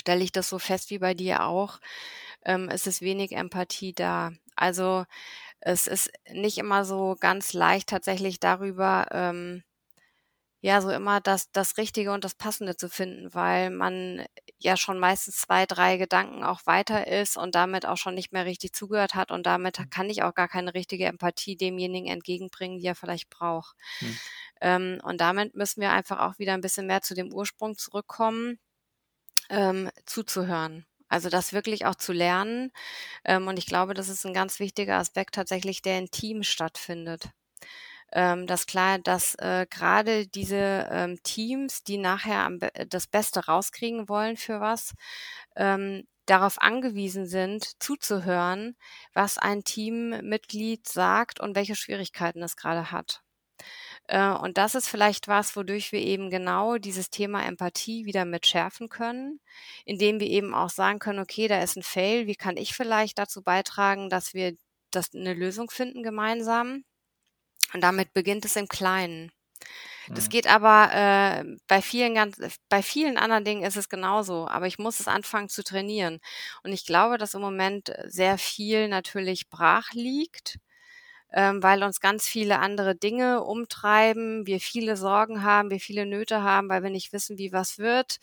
[0.00, 1.80] stelle ich das so fest wie bei dir auch,
[2.44, 4.32] ähm, es ist wenig Empathie da.
[4.56, 5.06] Also
[5.60, 9.64] es ist nicht immer so ganz leicht tatsächlich darüber, ähm,
[10.60, 14.24] ja, so immer das das Richtige und das Passende zu finden, weil man
[14.58, 18.44] ja schon meistens zwei, drei Gedanken auch weiter ist und damit auch schon nicht mehr
[18.44, 19.90] richtig zugehört hat und damit mhm.
[19.90, 23.76] kann ich auch gar keine richtige Empathie demjenigen entgegenbringen, die er vielleicht braucht.
[24.00, 24.18] Hm.
[24.60, 28.58] Ähm, und damit müssen wir einfach auch wieder ein bisschen mehr zu dem Ursprung zurückkommen,
[29.50, 30.86] ähm, zuzuhören.
[31.08, 32.70] Also das wirklich auch zu lernen.
[33.24, 37.30] Ähm, und ich glaube, das ist ein ganz wichtiger Aspekt tatsächlich, der in Teams stattfindet.
[38.12, 44.08] Ähm, dass klar, dass äh, gerade diese ähm, Teams, die nachher am, das Beste rauskriegen
[44.08, 44.94] wollen für was,
[45.56, 48.76] ähm, darauf angewiesen sind, zuzuhören,
[49.14, 53.22] was ein Teammitglied sagt und welche Schwierigkeiten es gerade hat.
[54.08, 58.46] Äh, und das ist vielleicht was, wodurch wir eben genau dieses Thema Empathie wieder mit
[58.46, 59.40] schärfen können,
[59.84, 63.18] indem wir eben auch sagen können, okay, da ist ein Fail, wie kann ich vielleicht
[63.18, 64.54] dazu beitragen, dass wir
[64.90, 66.84] das eine Lösung finden gemeinsam?
[67.74, 69.32] Und damit beginnt es im Kleinen.
[70.08, 70.30] Das mhm.
[70.30, 74.48] geht aber äh, bei vielen ganz, bei vielen anderen Dingen ist es genauso.
[74.48, 76.20] Aber ich muss es anfangen zu trainieren.
[76.62, 80.58] Und ich glaube, dass im Moment sehr viel natürlich brach liegt
[81.32, 86.42] ähm, weil uns ganz viele andere Dinge umtreiben, wir viele Sorgen haben, wir viele Nöte
[86.42, 88.18] haben, weil wir nicht wissen, wie was wird.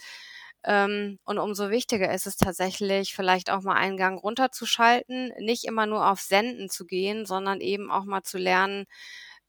[0.64, 5.86] Ähm, und umso wichtiger ist es tatsächlich, vielleicht auch mal einen Gang runterzuschalten, nicht immer
[5.86, 8.86] nur auf Senden zu gehen, sondern eben auch mal zu lernen,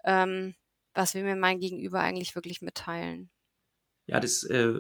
[0.07, 0.55] ähm,
[0.95, 3.31] was will mir mein Gegenüber eigentlich wirklich mitteilen.
[4.07, 4.75] Ja, das äh,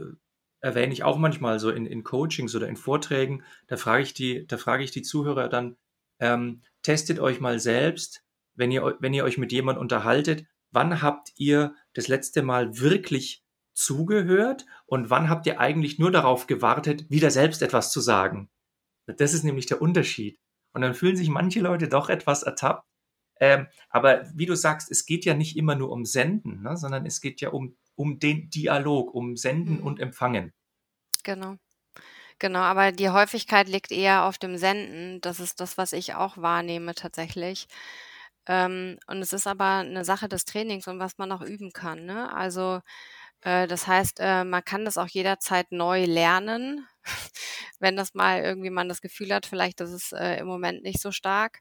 [0.60, 3.44] erwähne ich auch manchmal so in, in Coachings oder in Vorträgen.
[3.66, 5.76] Da frage ich die, da frage ich die Zuhörer dann,
[6.18, 11.32] ähm, testet euch mal selbst, wenn ihr, wenn ihr euch mit jemandem unterhaltet, wann habt
[11.36, 17.30] ihr das letzte Mal wirklich zugehört und wann habt ihr eigentlich nur darauf gewartet, wieder
[17.30, 18.48] selbst etwas zu sagen?
[19.06, 20.38] Das ist nämlich der Unterschied.
[20.72, 22.86] Und dann fühlen sich manche Leute doch etwas ertappt.
[23.40, 27.06] Ähm, aber wie du sagst, es geht ja nicht immer nur um Senden, ne, sondern
[27.06, 29.86] es geht ja um, um den Dialog, um Senden mhm.
[29.86, 30.52] und Empfangen.
[31.22, 31.56] Genau.
[32.38, 35.20] Genau, aber die Häufigkeit liegt eher auf dem Senden.
[35.22, 37.66] Das ist das, was ich auch wahrnehme tatsächlich.
[38.46, 42.04] Ähm, und es ist aber eine Sache des Trainings und was man auch üben kann,
[42.06, 42.32] ne?
[42.34, 42.80] Also,
[43.42, 46.86] äh, das heißt, äh, man kann das auch jederzeit neu lernen,
[47.80, 51.00] wenn das mal irgendwie man das Gefühl hat, vielleicht ist es, äh, im Moment nicht
[51.00, 51.60] so stark.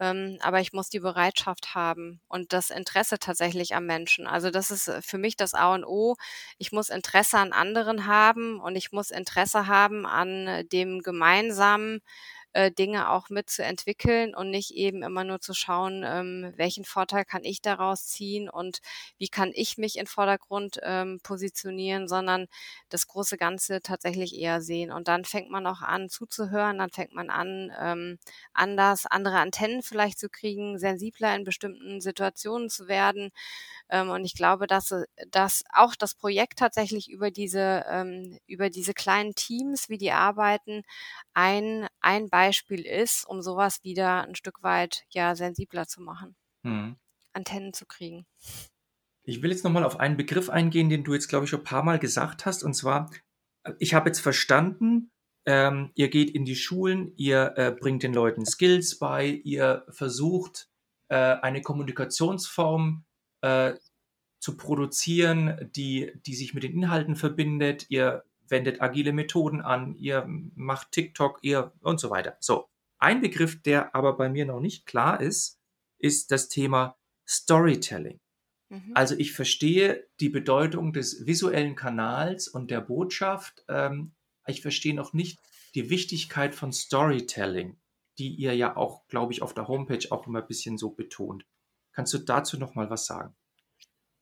[0.00, 4.26] Ähm, aber ich muss die Bereitschaft haben und das Interesse tatsächlich am Menschen.
[4.26, 6.16] Also, das ist, äh, für mich das A und O.
[6.58, 12.00] Ich muss Interesse an anderen haben und ich muss Interesse haben an dem gemeinsamen
[12.58, 17.44] äh, Dinge auch mitzuentwickeln und nicht eben immer nur zu schauen, ähm, welchen Vorteil kann
[17.44, 18.80] ich daraus ziehen und
[19.18, 22.46] wie kann ich mich in Vordergrund ähm, positionieren, sondern
[22.88, 24.90] das große Ganze tatsächlich eher sehen.
[24.92, 28.18] Und dann fängt man auch an zuzuhören, dann fängt man an, ähm,
[28.52, 33.30] anders, andere Antennen vielleicht zu kriegen, sensibler in bestimmten Situationen zu werden.
[33.90, 38.70] Ähm, und ich glaube, dass, äh, dass auch das Projekt tatsächlich über diese, ähm, über
[38.70, 40.82] diese kleinen Teams, wie die arbeiten,
[41.34, 46.36] ein, ein Beispiel ist, um sowas wieder ein Stück weit ja sensibler zu machen.
[46.62, 46.96] Mhm.
[47.32, 48.26] Antennen zu kriegen.
[49.22, 51.64] Ich will jetzt nochmal auf einen Begriff eingehen, den du jetzt, glaube ich, schon ein
[51.64, 52.62] paar Mal gesagt hast.
[52.62, 53.10] Und zwar,
[53.64, 55.10] äh, ich habe jetzt verstanden,
[55.46, 60.68] ähm, ihr geht in die Schulen, ihr äh, bringt den Leuten Skills bei, ihr versucht,
[61.08, 63.04] äh, eine Kommunikationsform
[63.40, 63.74] äh,
[64.40, 67.86] zu produzieren, die, die sich mit den Inhalten verbindet.
[67.88, 72.36] Ihr wendet agile Methoden an, ihr macht TikTok, ihr und so weiter.
[72.40, 72.68] So.
[73.00, 75.60] Ein Begriff, der aber bei mir noch nicht klar ist,
[75.98, 76.96] ist das Thema
[77.28, 78.20] Storytelling.
[78.68, 78.92] Mhm.
[78.94, 83.64] Also ich verstehe die Bedeutung des visuellen Kanals und der Botschaft.
[83.68, 84.14] Ähm,
[84.46, 85.38] ich verstehe noch nicht
[85.74, 87.78] die Wichtigkeit von Storytelling,
[88.18, 91.44] die ihr ja auch, glaube ich, auf der Homepage auch immer ein bisschen so betont.
[91.92, 93.34] Kannst du dazu noch mal was sagen?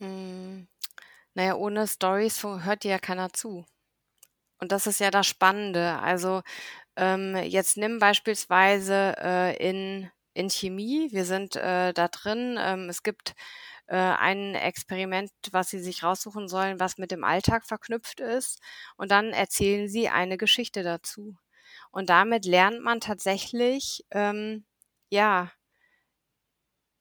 [0.00, 0.68] Hm,
[1.34, 3.64] na ohne Stories hört dir ja keiner zu.
[4.60, 5.98] Und das ist ja das Spannende.
[6.00, 6.42] Also,
[6.96, 13.02] ähm, jetzt nimm beispielsweise, äh, in in Chemie, wir sind, äh, da drin, ähm, es
[13.02, 13.34] gibt,
[13.88, 18.60] äh, ein Experiment, was Sie sich raussuchen sollen, was mit dem Alltag verknüpft ist,
[18.96, 21.36] und dann erzählen Sie eine Geschichte dazu.
[21.92, 24.66] Und damit lernt man tatsächlich, ähm,
[25.10, 25.52] ja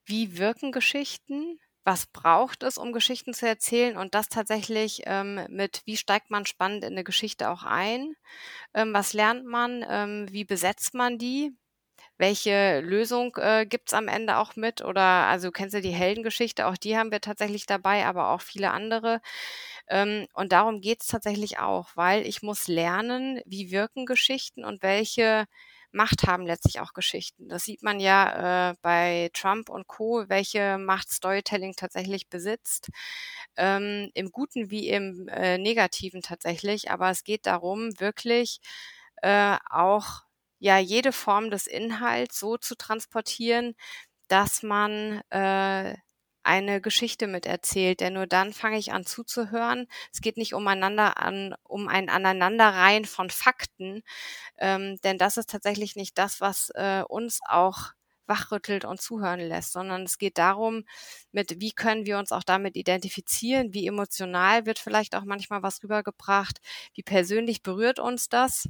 [0.07, 1.59] wie wirken Geschichten?
[1.85, 6.45] Was braucht es, um Geschichten zu erzählen und das tatsächlich ähm, mit, wie steigt man
[6.47, 8.15] spannend in eine Geschichte auch ein,
[8.73, 11.53] ähm, was lernt man, ähm, wie besetzt man die,
[12.17, 14.83] welche Lösung äh, gibt's am Ende auch mit?
[14.83, 18.71] Oder also kennst du die Heldengeschichte, auch die haben wir tatsächlich dabei, aber auch viele
[18.71, 19.21] andere.
[19.87, 25.45] Ähm, und darum geht's tatsächlich auch, weil ich muss lernen, wie wirken Geschichten und welche
[25.95, 27.49] Macht haben letztlich auch Geschichten.
[27.49, 32.89] Das sieht man ja äh, bei Trump und Co., welche Macht Storytelling tatsächlich besitzt.
[33.57, 36.91] Ähm, Im Guten wie im äh, Negativen tatsächlich.
[36.91, 38.59] Aber es geht darum, wirklich
[39.21, 40.23] äh, auch
[40.59, 43.75] ja jede Form des Inhalts so zu transportieren,
[44.29, 45.95] dass man äh,
[46.45, 49.87] eine Geschichte miterzählt, denn nur dann fange ich an zuzuhören.
[50.13, 54.03] Es geht nicht umeinander an, um ein Aneinanderreihen von Fakten,
[54.57, 57.91] ähm, denn das ist tatsächlich nicht das, was äh, uns auch
[58.27, 60.83] wachrüttelt und zuhören lässt, sondern es geht darum,
[61.31, 65.83] mit wie können wir uns auch damit identifizieren, wie emotional wird vielleicht auch manchmal was
[65.83, 66.59] rübergebracht,
[66.95, 68.67] wie persönlich berührt uns das.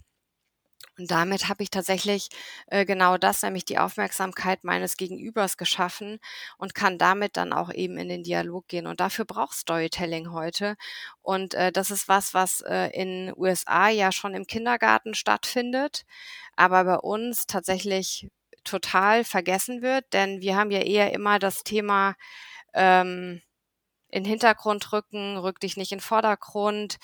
[0.97, 2.29] Und damit habe ich tatsächlich
[2.67, 6.19] äh, genau das, nämlich die Aufmerksamkeit meines Gegenübers geschaffen
[6.57, 8.87] und kann damit dann auch eben in den Dialog gehen.
[8.87, 10.75] Und dafür braucht Storytelling heute.
[11.21, 16.05] Und äh, das ist was, was äh, in USA ja schon im Kindergarten stattfindet,
[16.55, 18.29] aber bei uns tatsächlich
[18.63, 22.15] total vergessen wird, denn wir haben ja eher immer das Thema
[22.73, 23.41] ähm,
[24.09, 26.97] in Hintergrund rücken, rück dich nicht in Vordergrund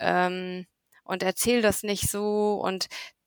[0.00, 0.66] ähm,
[1.04, 2.54] und erzähl das nicht so.
[2.54, 2.86] Und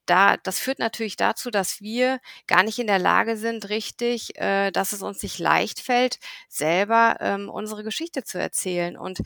[0.09, 4.71] da, das führt natürlich dazu, dass wir gar nicht in der Lage sind, richtig, äh,
[4.71, 8.97] dass es uns nicht leicht fällt, selber ähm, unsere Geschichte zu erzählen.
[8.97, 9.19] Und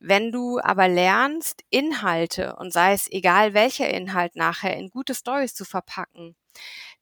[0.00, 5.54] wenn du aber lernst, Inhalte und sei es egal welcher Inhalt nachher in gute Stories
[5.54, 6.36] zu verpacken,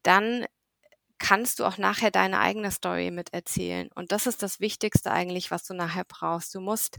[0.03, 0.47] dann
[1.19, 3.89] kannst du auch nachher deine eigene Story miterzählen.
[3.95, 6.55] Und das ist das Wichtigste eigentlich, was du nachher brauchst.
[6.55, 6.99] Du musst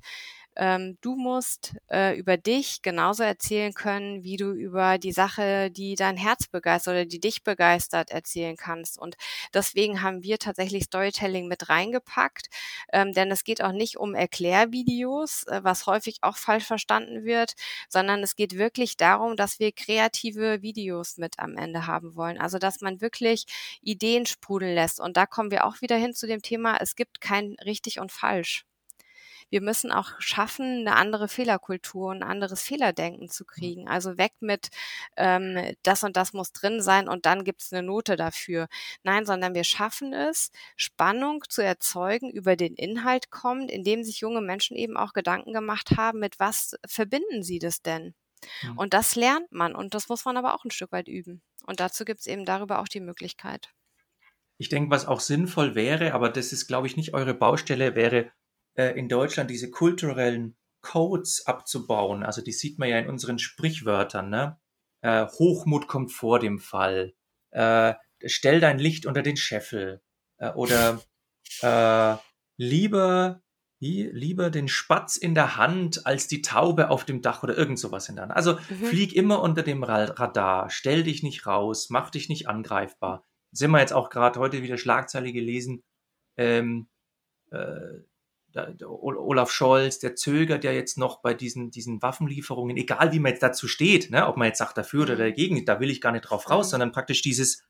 [0.55, 5.95] ähm, du musst äh, über dich genauso erzählen können, wie du über die Sache, die
[5.95, 8.99] dein Herz begeistert oder die dich begeistert, erzählen kannst.
[8.99, 9.15] Und
[9.53, 12.49] deswegen haben wir tatsächlich Storytelling mit reingepackt,
[12.91, 17.53] ähm, denn es geht auch nicht um Erklärvideos, äh, was häufig auch falsch verstanden wird,
[17.89, 22.39] sondern es geht wirklich darum, dass wir kreative Videos mit am Ende haben wollen.
[22.39, 23.45] Also dass man wirklich
[23.81, 24.99] Ideen sprudeln lässt.
[24.99, 28.11] Und da kommen wir auch wieder hin zu dem Thema, es gibt kein richtig und
[28.11, 28.65] falsch
[29.53, 33.87] wir müssen auch schaffen, eine andere Fehlerkultur, ein anderes Fehlerdenken zu kriegen.
[33.87, 34.69] Also weg mit
[35.15, 38.67] ähm, das und das muss drin sein und dann gibt es eine Note dafür.
[39.03, 44.41] Nein, sondern wir schaffen es, Spannung zu erzeugen, über den Inhalt kommt, indem sich junge
[44.41, 48.15] Menschen eben auch Gedanken gemacht haben, mit was verbinden sie das denn?
[48.63, 48.77] Mhm.
[48.79, 51.43] Und das lernt man und das muss man aber auch ein Stück weit üben.
[51.67, 53.69] Und dazu gibt es eben darüber auch die Möglichkeit.
[54.57, 58.31] Ich denke, was auch sinnvoll wäre, aber das ist, glaube ich, nicht eure Baustelle, wäre
[58.75, 62.23] äh, in Deutschland diese kulturellen Codes abzubauen.
[62.23, 64.29] Also die sieht man ja in unseren Sprichwörtern.
[64.29, 64.59] Ne?
[65.01, 67.13] Äh, Hochmut kommt vor dem Fall.
[67.51, 67.95] Äh,
[68.25, 70.01] stell dein Licht unter den Scheffel.
[70.37, 71.01] Äh, oder
[71.61, 72.15] äh,
[72.57, 73.41] lieber,
[73.79, 78.09] lieber den Spatz in der Hand als die Taube auf dem Dach oder irgend sowas
[78.09, 78.35] in der Hand.
[78.35, 78.85] Also mhm.
[78.85, 83.25] flieg immer unter dem Radar, stell dich nicht raus, mach dich nicht angreifbar.
[83.51, 85.83] sind wir jetzt auch gerade heute wieder Schlagzeile gelesen.
[86.37, 86.87] Ähm,
[87.51, 88.03] äh,
[88.55, 93.43] Olaf Scholz, der zögert ja jetzt noch bei diesen, diesen Waffenlieferungen, egal wie man jetzt
[93.43, 95.19] dazu steht, ne, ob man jetzt sagt dafür oder mhm.
[95.19, 96.71] dagegen, da will ich gar nicht drauf raus, mhm.
[96.71, 97.63] sondern praktisch dieses,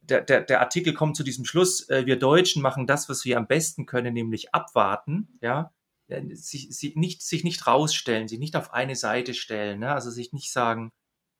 [0.00, 3.36] der, der, der Artikel kommt zu diesem Schluss, äh, wir Deutschen machen das, was wir
[3.36, 5.72] am besten können, nämlich abwarten, ja,
[6.08, 10.10] äh, sich, sich, nicht, sich nicht rausstellen, sich nicht auf eine Seite stellen, ne, also
[10.10, 10.90] sich nicht sagen,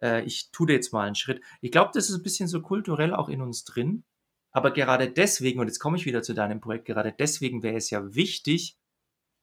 [0.03, 1.43] äh, ich tue jetzt mal einen Schritt.
[1.61, 4.05] Ich glaube, das ist ein bisschen so kulturell auch in uns drin,
[4.53, 7.91] aber gerade deswegen, und jetzt komme ich wieder zu deinem Projekt, gerade deswegen wäre es
[7.91, 8.77] ja wichtig,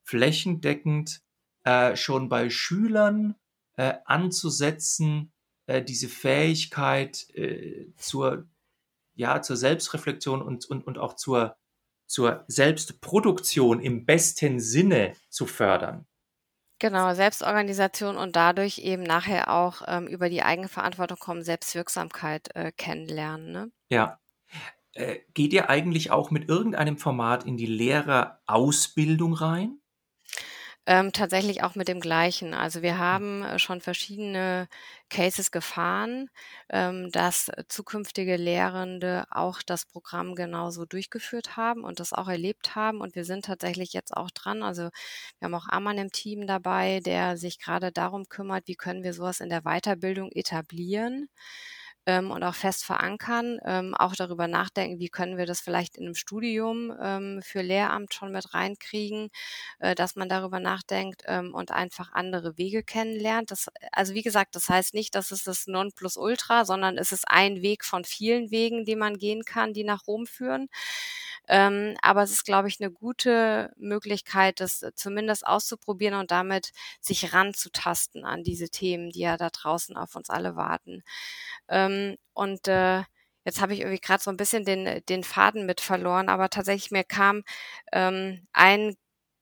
[0.03, 1.21] flächendeckend
[1.63, 3.35] äh, schon bei Schülern
[3.75, 5.31] äh, anzusetzen,
[5.65, 8.47] äh, diese Fähigkeit äh, zur,
[9.15, 11.57] ja, zur Selbstreflexion und, und, und auch zur,
[12.05, 16.05] zur Selbstproduktion im besten Sinne zu fördern.
[16.79, 23.51] Genau, Selbstorganisation und dadurch eben nachher auch ähm, über die Eigenverantwortung kommen, Selbstwirksamkeit äh, kennenlernen.
[23.51, 23.71] Ne?
[23.89, 24.19] Ja,
[24.93, 29.79] äh, geht ihr eigentlich auch mit irgendeinem Format in die Lehrerausbildung rein?
[30.85, 32.55] Ähm, tatsächlich auch mit dem Gleichen.
[32.55, 32.99] Also wir hm.
[32.99, 34.67] haben äh, schon verschiedene
[35.09, 36.29] Cases gefahren,
[36.69, 43.01] ähm, dass zukünftige Lehrende auch das Programm genauso durchgeführt haben und das auch erlebt haben.
[43.01, 44.63] Und wir sind tatsächlich jetzt auch dran.
[44.63, 44.89] Also
[45.37, 49.13] wir haben auch Amann im Team dabei, der sich gerade darum kümmert, wie können wir
[49.13, 51.29] sowas in der Weiterbildung etablieren
[52.09, 56.05] ähm, und auch fest verankern, ähm, auch darüber nachdenken, wie können wir das vielleicht in
[56.05, 59.29] einem Studium ähm, für Lehramt schon mit reinkriegen,
[59.79, 63.51] äh, dass man darüber nachdenkt ähm, und einfach andere Wege kennenlernt.
[63.51, 67.61] Das, also wie gesagt, das heißt nicht, dass es das Nonplusultra, sondern es ist ein
[67.61, 70.67] Weg von vielen Wegen, die man gehen kann, die nach Rom führen.
[71.49, 76.71] Ähm, aber es ist, glaube ich, eine gute Möglichkeit, das zumindest auszuprobieren und damit
[77.01, 81.03] sich ranzutasten an diese Themen, die ja da draußen auf uns alle warten.
[81.69, 83.03] Ähm, und äh,
[83.45, 86.91] jetzt habe ich irgendwie gerade so ein bisschen den, den Faden mit verloren, aber tatsächlich
[86.91, 87.43] mir kam
[87.91, 88.95] ähm, ein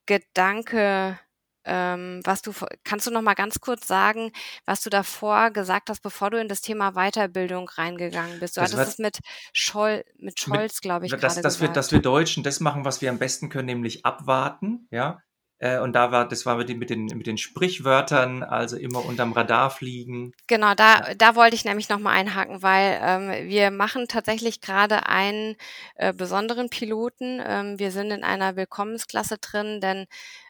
[0.06, 1.20] Gedanke
[1.68, 2.54] ähm, was du,
[2.84, 4.32] kannst du noch mal ganz kurz sagen,
[4.66, 8.58] was du davor gesagt hast, bevor du in das Thema Weiterbildung reingegangen bist?
[8.58, 9.20] Du das hattest es mit,
[9.54, 11.62] Scholl, mit Scholz, glaube ich, das, dass gesagt.
[11.62, 15.20] Wir, dass wir Deutschen das machen, was wir am besten können, nämlich abwarten, ja.
[15.60, 19.04] Äh, und da war, das war mit den, mit den, mit den Sprichwörtern, also immer
[19.04, 20.34] unterm Radar fliegen.
[20.46, 25.56] Genau, da, da wollte ich nämlich nochmal einhaken, weil ähm, wir machen tatsächlich gerade einen
[25.96, 27.42] äh, besonderen Piloten.
[27.44, 30.06] Ähm, wir sind in einer Willkommensklasse drin, denn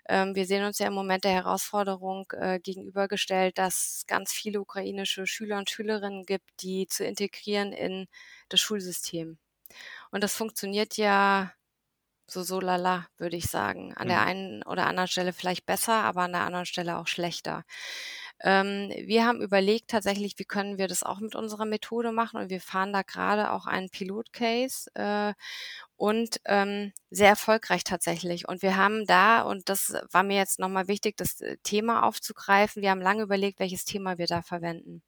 [0.09, 4.59] ähm, wir sehen uns ja im Moment der Herausforderung äh, gegenübergestellt, dass es ganz viele
[4.59, 8.07] ukrainische Schüler und Schülerinnen gibt, die zu integrieren in
[8.49, 9.37] das Schulsystem.
[10.11, 11.51] Und das funktioniert ja
[12.29, 13.93] so so lala, würde ich sagen.
[13.95, 14.27] An der mhm.
[14.27, 17.63] einen oder anderen Stelle vielleicht besser, aber an der anderen Stelle auch schlechter.
[18.39, 22.49] Ähm, wir haben überlegt tatsächlich, wie können wir das auch mit unserer Methode machen und
[22.51, 25.33] wir fahren da gerade auch einen Pilotcase äh,
[25.95, 28.47] und ähm, sehr erfolgreich tatsächlich.
[28.47, 32.83] Und wir haben da, und das war mir jetzt nochmal wichtig, das äh, Thema aufzugreifen,
[32.83, 35.01] wir haben lange überlegt, welches Thema wir da verwenden.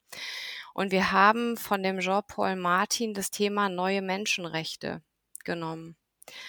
[0.74, 5.04] Und wir haben von dem Jean-Paul Martin das Thema neue Menschenrechte
[5.44, 5.99] genommen.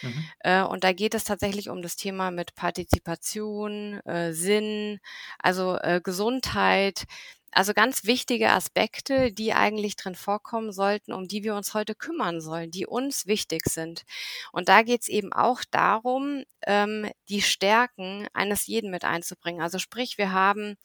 [0.03, 0.31] Mhm.
[0.41, 5.01] Äh, und da geht es tatsächlich um das Thema mit Partizipation, äh, Sinn,
[5.39, 7.05] also äh, Gesundheit.
[7.53, 12.41] Also ganz wichtige Aspekte, die eigentlich drin vorkommen sollten, um die wir uns heute kümmern
[12.41, 14.03] sollen, die uns wichtig sind.
[14.53, 19.63] Und da geht es eben auch darum, ähm, die Stärken eines jeden mit einzubringen.
[19.63, 20.77] Also sprich, wir haben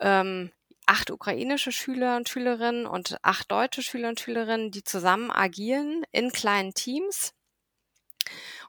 [0.00, 0.50] ähm,
[0.86, 6.32] acht ukrainische Schüler und Schülerinnen und acht deutsche Schüler und Schülerinnen, die zusammen agieren in
[6.32, 7.34] kleinen Teams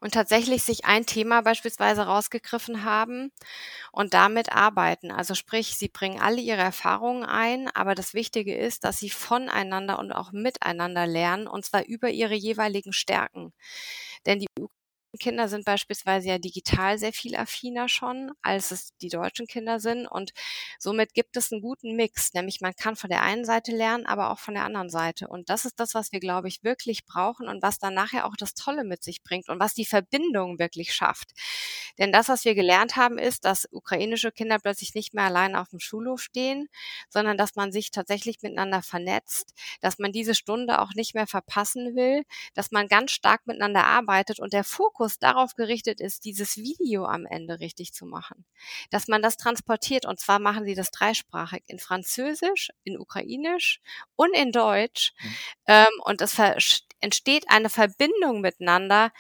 [0.01, 3.31] und tatsächlich sich ein Thema beispielsweise rausgegriffen haben
[3.91, 5.11] und damit arbeiten.
[5.11, 9.99] Also sprich, sie bringen alle ihre Erfahrungen ein, aber das Wichtige ist, dass sie voneinander
[9.99, 13.53] und auch miteinander lernen und zwar über ihre jeweiligen Stärken.
[14.25, 14.47] Denn die
[15.17, 20.07] Kinder sind beispielsweise ja digital sehr viel affiner schon, als es die deutschen Kinder sind.
[20.07, 20.31] Und
[20.79, 24.31] somit gibt es einen guten Mix, nämlich man kann von der einen Seite lernen, aber
[24.31, 25.27] auch von der anderen Seite.
[25.27, 28.35] Und das ist das, was wir, glaube ich, wirklich brauchen und was dann nachher auch
[28.37, 31.31] das Tolle mit sich bringt und was die Verbindung wirklich schafft.
[31.97, 35.69] Denn das, was wir gelernt haben, ist, dass ukrainische Kinder plötzlich nicht mehr alleine auf
[35.69, 36.67] dem Schulhof stehen,
[37.09, 41.95] sondern dass man sich tatsächlich miteinander vernetzt, dass man diese Stunde auch nicht mehr verpassen
[41.95, 46.57] will, dass man ganz stark miteinander arbeitet und der Fokus Fokus darauf gerichtet ist, dieses
[46.57, 48.45] Video am Ende richtig zu machen.
[48.89, 53.81] Dass man das transportiert und zwar machen sie das dreisprachig in Französisch, in Ukrainisch
[54.15, 55.13] und in Deutsch.
[55.21, 55.35] Mhm.
[55.67, 56.37] Ähm, und es
[57.01, 59.11] entsteht eine Verbindung miteinander,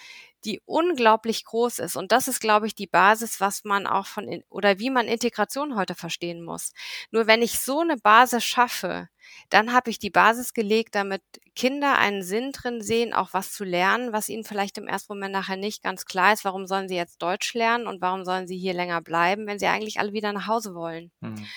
[0.45, 1.95] die unglaublich groß ist.
[1.95, 5.75] Und das ist, glaube ich, die Basis, was man auch von oder wie man Integration
[5.75, 6.71] heute verstehen muss.
[7.11, 9.09] Nur wenn ich so eine Basis schaffe,
[9.49, 11.21] dann habe ich die Basis gelegt, damit
[11.55, 15.33] Kinder einen Sinn drin sehen, auch was zu lernen, was ihnen vielleicht im ersten Moment
[15.33, 16.45] nachher nicht ganz klar ist.
[16.45, 19.67] Warum sollen sie jetzt Deutsch lernen und warum sollen sie hier länger bleiben, wenn sie
[19.67, 21.11] eigentlich alle wieder nach Hause wollen?
[21.21, 21.47] Mhm.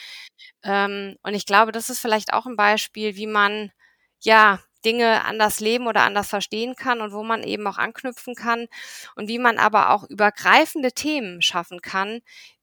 [0.63, 3.71] Ähm, und ich glaube, das ist vielleicht auch ein Beispiel, wie man
[4.21, 8.67] ja Dinge anders leben oder anders verstehen kann und wo man eben auch anknüpfen kann
[9.17, 12.21] und wie man aber auch übergreifende Themen schaffen kann,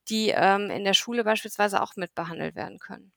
[0.09, 3.11] die ähm, in der Schule beispielsweise auch mit behandelt werden können.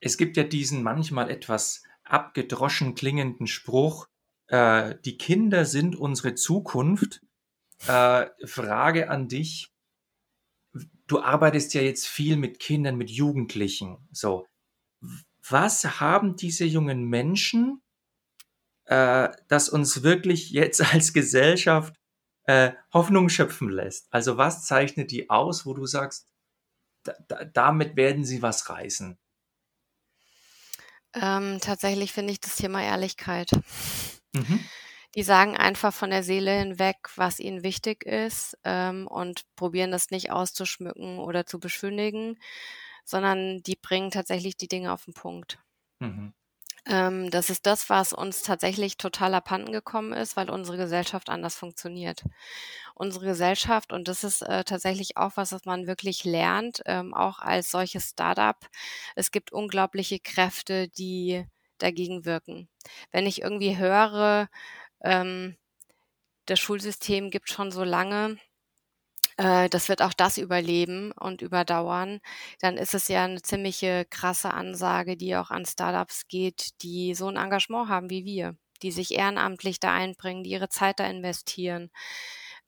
[0.00, 4.06] Es gibt ja diesen manchmal etwas abgedroschen klingenden Spruch,
[4.48, 7.20] äh, die Kinder sind unsere Zukunft.
[7.86, 9.70] Äh, Frage an dich.
[11.06, 14.08] Du arbeitest ja jetzt viel mit Kindern, mit Jugendlichen.
[14.12, 14.46] So,
[15.48, 17.82] was haben diese jungen Menschen,
[18.86, 21.94] äh, das uns wirklich jetzt als Gesellschaft
[22.44, 24.06] äh, Hoffnung schöpfen lässt?
[24.10, 26.28] Also was zeichnet die aus, wo du sagst,
[27.02, 29.18] da, damit werden sie was reißen?
[31.14, 33.50] Ähm, tatsächlich finde ich das Thema Ehrlichkeit.
[34.32, 34.64] Mhm.
[35.14, 40.10] Die sagen einfach von der Seele hinweg, was ihnen wichtig ist ähm, und probieren das
[40.10, 42.36] nicht auszuschmücken oder zu beschönigen,
[43.04, 45.58] sondern die bringen tatsächlich die Dinge auf den Punkt.
[46.00, 46.34] Mhm.
[46.86, 51.54] Ähm, das ist das, was uns tatsächlich total abhanden gekommen ist, weil unsere Gesellschaft anders
[51.56, 52.24] funktioniert.
[52.94, 57.38] Unsere Gesellschaft, und das ist äh, tatsächlich auch was, was man wirklich lernt, ähm, auch
[57.38, 58.56] als solches Startup.
[59.16, 61.46] Es gibt unglaubliche Kräfte, die
[61.78, 62.68] dagegen wirken.
[63.12, 64.48] Wenn ich irgendwie höre,
[65.02, 65.56] ähm,
[66.46, 68.38] das Schulsystem gibt schon so lange,
[69.36, 72.20] äh, das wird auch das überleben und überdauern,
[72.60, 77.28] dann ist es ja eine ziemliche krasse Ansage, die auch an Startups geht, die so
[77.28, 81.90] ein Engagement haben wie wir, die sich ehrenamtlich da einbringen, die ihre Zeit da investieren.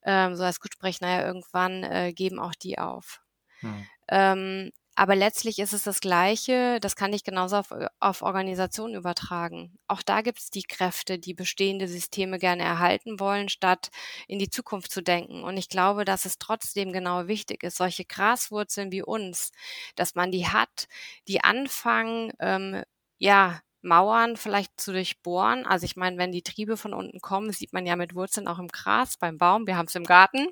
[0.05, 3.21] Ähm, so als Gutsprech, naja, irgendwann äh, geben auch die auf.
[3.61, 3.87] Hm.
[4.09, 9.79] Ähm, aber letztlich ist es das Gleiche, das kann ich genauso auf, auf Organisationen übertragen.
[9.87, 13.91] Auch da gibt es die Kräfte, die bestehende Systeme gerne erhalten wollen, statt
[14.27, 15.45] in die Zukunft zu denken.
[15.45, 19.53] Und ich glaube, dass es trotzdem genau wichtig ist, solche Graswurzeln wie uns,
[19.95, 20.89] dass man die hat,
[21.29, 22.83] die anfangen, ähm,
[23.19, 25.65] ja, Mauern vielleicht zu durchbohren.
[25.67, 28.59] Also ich meine, wenn die Triebe von unten kommen, sieht man ja mit Wurzeln auch
[28.59, 30.49] im Gras, beim Baum, wir haben es im Garten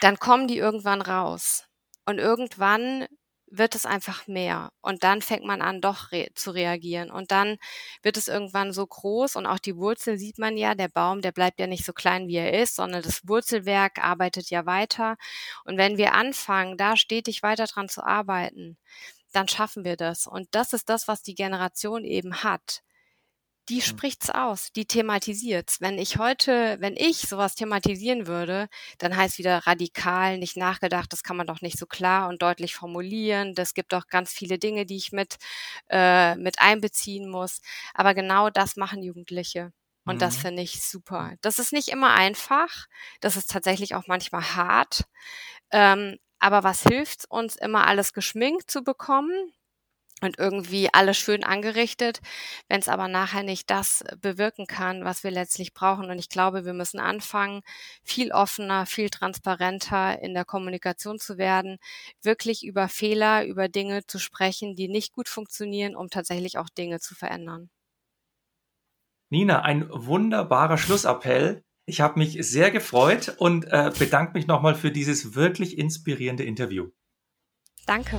[0.00, 1.64] dann kommen die irgendwann raus.
[2.06, 3.06] Und irgendwann
[3.54, 4.72] wird es einfach mehr.
[4.80, 7.10] Und dann fängt man an, doch re zu reagieren.
[7.10, 7.58] Und dann
[8.02, 11.32] wird es irgendwann so groß und auch die Wurzel sieht man ja, der Baum, der
[11.32, 15.16] bleibt ja nicht so klein, wie er ist, sondern das Wurzelwerk arbeitet ja weiter.
[15.64, 18.78] Und wenn wir anfangen, da stetig weiter dran zu arbeiten,
[19.32, 20.26] dann schaffen wir das.
[20.26, 22.82] Und das ist das, was die Generation eben hat
[23.68, 23.82] die mhm.
[23.82, 25.80] spricht's aus, die thematisiert's.
[25.80, 31.22] Wenn ich heute, wenn ich sowas thematisieren würde, dann heißt wieder radikal, nicht nachgedacht, das
[31.22, 33.54] kann man doch nicht so klar und deutlich formulieren.
[33.54, 35.36] Das gibt doch ganz viele Dinge, die ich mit,
[35.88, 37.60] äh, mit einbeziehen muss.
[37.94, 39.72] Aber genau das machen Jugendliche.
[40.04, 40.20] Und mhm.
[40.20, 41.34] das finde ich super.
[41.42, 42.86] Das ist nicht immer einfach.
[43.20, 45.04] Das ist tatsächlich auch manchmal hart.
[45.70, 49.52] Ähm, aber was hilft uns, immer alles geschminkt zu bekommen?
[50.22, 52.20] Und irgendwie alles schön angerichtet,
[52.68, 56.10] wenn es aber nachher nicht das bewirken kann, was wir letztlich brauchen.
[56.10, 57.62] Und ich glaube, wir müssen anfangen,
[58.02, 61.78] viel offener, viel transparenter in der Kommunikation zu werden,
[62.22, 67.00] wirklich über Fehler, über Dinge zu sprechen, die nicht gut funktionieren, um tatsächlich auch Dinge
[67.00, 67.70] zu verändern.
[69.30, 71.64] Nina, ein wunderbarer Schlussappell.
[71.86, 76.90] Ich habe mich sehr gefreut und äh, bedanke mich nochmal für dieses wirklich inspirierende Interview.
[77.86, 78.18] Danke.